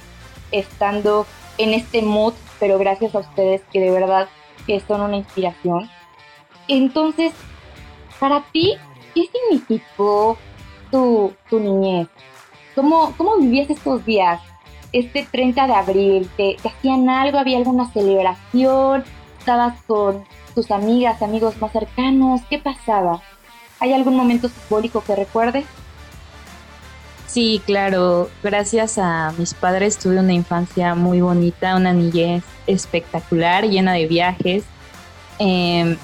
[0.51, 1.25] estando
[1.57, 4.27] en este mood, pero gracias a ustedes que de verdad
[4.65, 5.89] que son una inspiración.
[6.67, 7.34] Entonces,
[8.19, 8.75] para ti,
[9.13, 10.38] ¿qué significó
[10.91, 12.07] tu, tu niñez?
[12.75, 14.41] ¿Cómo, ¿Cómo vivías estos días?
[14.91, 17.38] Este 30 de abril, ¿te, hacían algo?
[17.38, 19.03] ¿Había alguna celebración?
[19.38, 20.23] ¿Estabas con
[20.55, 22.41] tus amigas, amigos más cercanos?
[22.49, 23.21] ¿Qué pasaba?
[23.80, 25.65] ¿Hay algún momento simbólico que recuerdes?
[27.30, 28.30] Sí, claro.
[28.41, 34.63] Gracias a mis padres tuve una infancia muy bonita, una niñez espectacular, llena de viajes.
[35.38, 35.95] Em,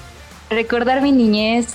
[0.52, 1.74] recordar mi niñez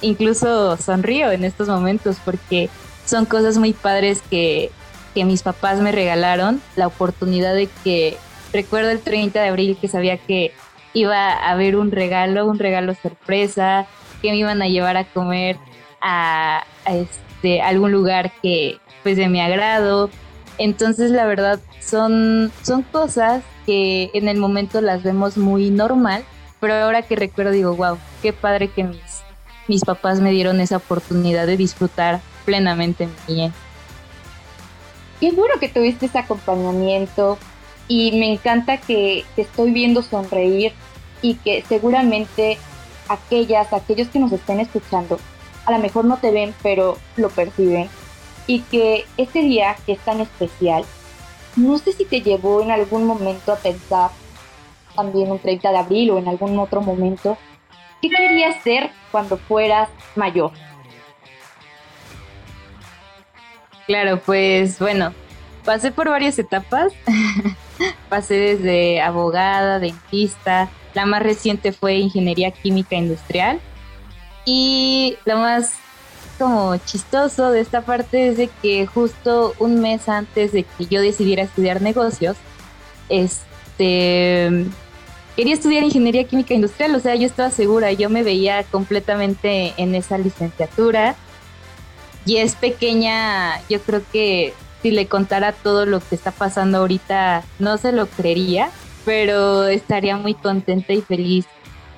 [0.00, 2.68] incluso sonrío en estos momentos porque
[3.06, 4.70] son cosas muy padres que,
[5.14, 8.16] mis papás me regalaron, la oportunidad de que
[8.52, 10.52] recuerdo el 30 de abril que sabía que
[10.94, 13.86] iba a haber un regalo, un regalo sorpresa,
[14.22, 15.58] que me iban a llevar a comer
[16.00, 17.31] a, este,
[17.62, 20.10] algún lugar que pues de mi agrado.
[20.58, 26.24] Entonces la verdad son, son cosas que en el momento las vemos muy normal,
[26.60, 29.22] pero ahora que recuerdo digo, wow, qué padre que mis
[29.68, 33.52] mis papás me dieron esa oportunidad de disfrutar plenamente mi niñez.
[35.20, 37.38] Qué bueno que tuviste ese acompañamiento
[37.88, 40.72] y me encanta que te estoy viendo sonreír
[41.20, 42.58] y que seguramente
[43.08, 45.18] aquellas, aquellos que nos estén escuchando,
[45.64, 47.88] a lo mejor no te ven, pero lo perciben.
[48.46, 50.84] Y que este día que es tan especial,
[51.56, 54.10] no sé si te llevó en algún momento a pensar,
[54.94, 57.38] también un 30 de abril o en algún otro momento,
[58.02, 60.50] ¿Qué querías ser cuando fueras mayor?
[63.86, 65.14] Claro, pues bueno,
[65.64, 66.92] pasé por varias etapas.
[68.08, 73.60] pasé desde abogada, dentista, la más reciente fue ingeniería química industrial.
[74.44, 75.74] Y lo más
[76.38, 81.00] como chistoso de esta parte es de que justo un mes antes de que yo
[81.00, 82.36] decidiera estudiar negocios,
[83.08, 84.66] este
[85.36, 89.94] quería estudiar ingeniería química industrial, o sea, yo estaba segura, yo me veía completamente en
[89.94, 91.14] esa licenciatura.
[92.24, 97.44] Y es pequeña, yo creo que si le contara todo lo que está pasando ahorita,
[97.58, 98.70] no se lo creería,
[99.04, 101.46] pero estaría muy contenta y feliz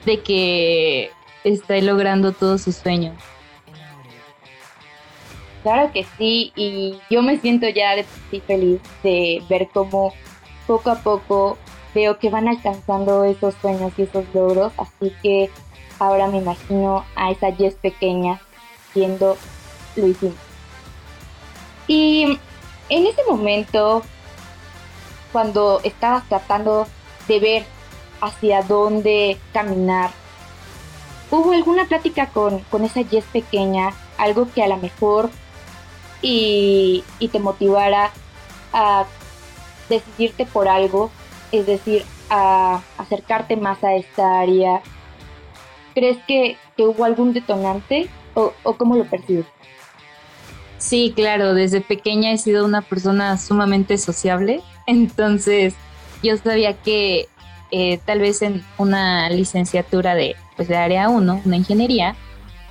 [0.06, 1.10] de que
[1.44, 3.14] esté logrando todos sus sueños.
[5.62, 8.04] Claro que sí, y yo me siento ya de
[8.46, 10.12] feliz de ver cómo
[10.66, 11.56] poco a poco
[11.94, 15.50] veo que van alcanzando esos sueños y esos logros, así que
[15.98, 18.40] ahora me imagino a esa Jess pequeña
[18.92, 19.36] siendo
[19.96, 20.34] Luisín.
[21.86, 22.38] Y
[22.88, 24.02] en ese momento,
[25.32, 26.86] cuando estabas tratando
[27.28, 27.64] de ver
[28.20, 30.10] hacia dónde caminar,
[31.38, 33.92] ¿hubo alguna plática con, con esa Jess pequeña?
[34.18, 35.30] Algo que a lo mejor
[36.22, 38.10] y, y te motivara
[38.72, 39.04] a
[39.88, 41.10] decidirte por algo
[41.58, 44.82] es decir, a acercarte más a esta área?
[45.94, 49.46] ¿Crees que, hubo algún detonante o, cómo lo percibes?
[50.78, 55.74] Sí, claro, desde pequeña he sido una persona sumamente sociable, entonces
[56.22, 57.28] yo sabía que
[57.70, 62.16] eh, tal vez en una licenciatura de, pues, de área 1, una ingeniería,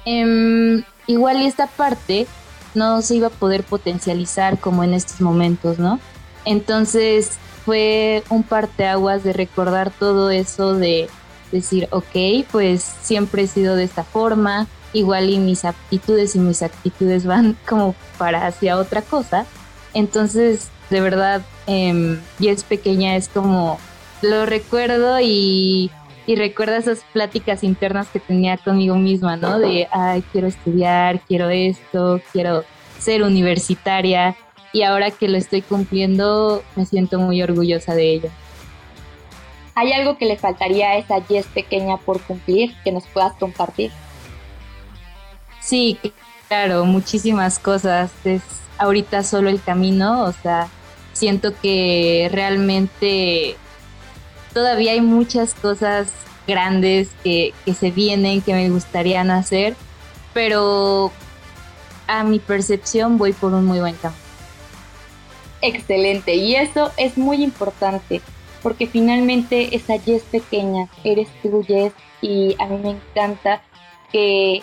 [0.06, 2.28] em, igual esta parte
[2.76, 6.00] no se iba a poder potencializar como en estos momentos, ¿no?
[6.46, 11.08] Entonces fue un parteaguas de recordar todo eso de
[11.52, 16.62] decir, ok, pues siempre he sido de esta forma, igual y mis aptitudes y mis
[16.62, 19.46] actitudes van como para hacia otra cosa.
[19.94, 23.80] Entonces, de verdad, eh, y es pequeña, es como,
[24.22, 25.92] lo recuerdo y,
[26.26, 29.60] y recuerdo esas pláticas internas que tenía conmigo misma, ¿no?
[29.60, 32.64] De, ay, quiero estudiar, quiero esto, quiero
[33.00, 34.36] ser universitaria
[34.72, 38.30] y ahora que lo estoy cumpliendo me siento muy orgullosa de ello.
[39.76, 43.92] ¿Hay algo que le faltaría a esa Jess pequeña por cumplir que nos puedas compartir?
[45.60, 46.00] Sí,
[46.48, 48.12] claro, muchísimas cosas.
[48.24, 48.42] Es
[48.78, 50.68] ahorita solo el camino, o sea,
[51.14, 53.56] siento que realmente
[54.54, 56.10] todavía hay muchas cosas
[56.48, 59.76] grandes que, que se vienen, que me gustaría hacer,
[60.34, 61.12] pero
[62.08, 64.24] a mi percepción voy por un muy buen camino
[65.64, 68.22] excelente y eso es muy importante
[68.62, 73.62] porque finalmente esa Jess pequeña eres tú Jess y a mí me encanta
[74.12, 74.62] que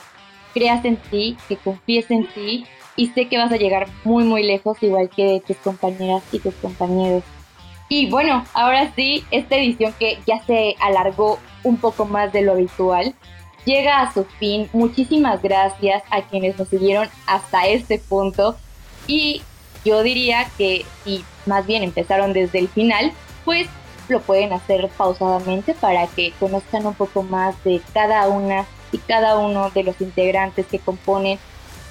[0.55, 2.67] creas en ti, que confíes en ti
[2.97, 6.55] y sé que vas a llegar muy muy lejos igual que tus compañeras y tus
[6.55, 7.25] compañeros.
[7.93, 12.53] Y bueno, ahora sí, esta edición que ya se alargó un poco más de lo
[12.53, 13.17] habitual,
[13.65, 14.71] llega a su fin.
[14.73, 18.57] Muchísimas gracias a quienes nos siguieron hasta este punto.
[19.09, 19.43] Y
[19.85, 23.11] yo diría que si más bien empezaron desde el final,
[23.45, 23.67] pues
[24.09, 29.37] lo pueden hacer pausadamente para que conozcan un poco más de cada una y cada
[29.37, 31.41] uno de los integrantes que componen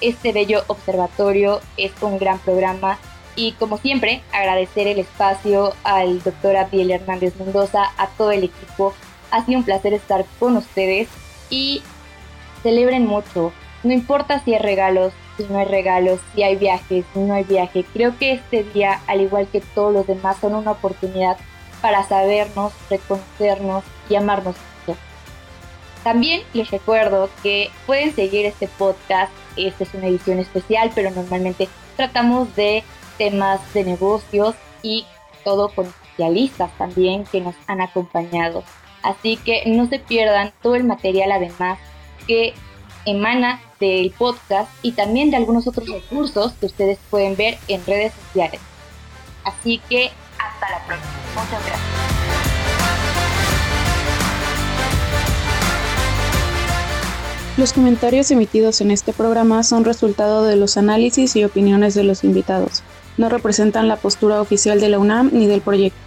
[0.00, 1.60] este bello observatorio.
[1.76, 2.98] Es un gran programa
[3.40, 8.92] y como siempre agradecer el espacio al doctor Abdiel Hernández Mendoza, a todo el equipo.
[9.30, 11.08] Ha sido un placer estar con ustedes
[11.48, 11.82] y
[12.62, 13.50] celebren mucho.
[13.82, 17.44] No importa si hay regalos, si no hay regalos, si hay viajes, si no hay
[17.44, 17.86] viaje.
[17.94, 21.38] Creo que este día, al igual que todos los demás, son una oportunidad
[21.80, 24.56] para sabernos, reconocernos y amarnos.
[26.04, 29.32] También les recuerdo que pueden seguir este podcast.
[29.56, 32.84] Esta es una edición especial, pero normalmente tratamos de
[33.20, 35.04] temas de negocios y
[35.44, 38.64] todo con especialistas también que nos han acompañado.
[39.02, 41.78] Así que no se pierdan todo el material además
[42.26, 42.54] que
[43.04, 48.14] emana del podcast y también de algunos otros recursos que ustedes pueden ver en redes
[48.14, 48.60] sociales.
[49.44, 51.12] Así que hasta la próxima.
[51.34, 52.00] Muchas gracias.
[57.58, 62.24] Los comentarios emitidos en este programa son resultado de los análisis y opiniones de los
[62.24, 62.82] invitados.
[63.20, 65.98] No representan la postura oficial de la UNAM ni del proyecto.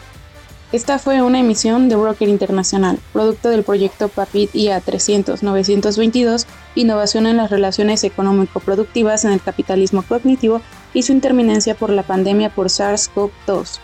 [0.71, 7.37] Esta fue una emisión de Broker Internacional, producto del proyecto PAPIT IA 300-922, Innovación en
[7.37, 10.61] las Relaciones Económico-Productivas en el Capitalismo Cognitivo
[10.95, 13.77] y su interminencia por la pandemia por SARS-CoV-2.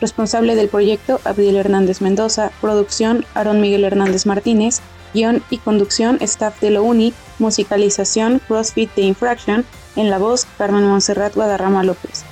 [0.00, 4.80] Responsable del proyecto, Abdiel Hernández Mendoza, producción, Aaron Miguel Hernández Martínez,
[5.12, 10.88] guion y conducción, staff de la UNI, musicalización, CrossFit de Infraction, en la voz, Carmen
[10.88, 12.24] Monserrat Guadarrama López.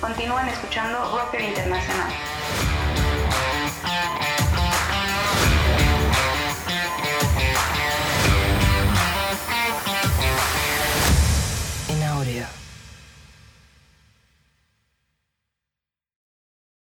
[0.00, 2.35] Continúan escuchando Broker Internacional.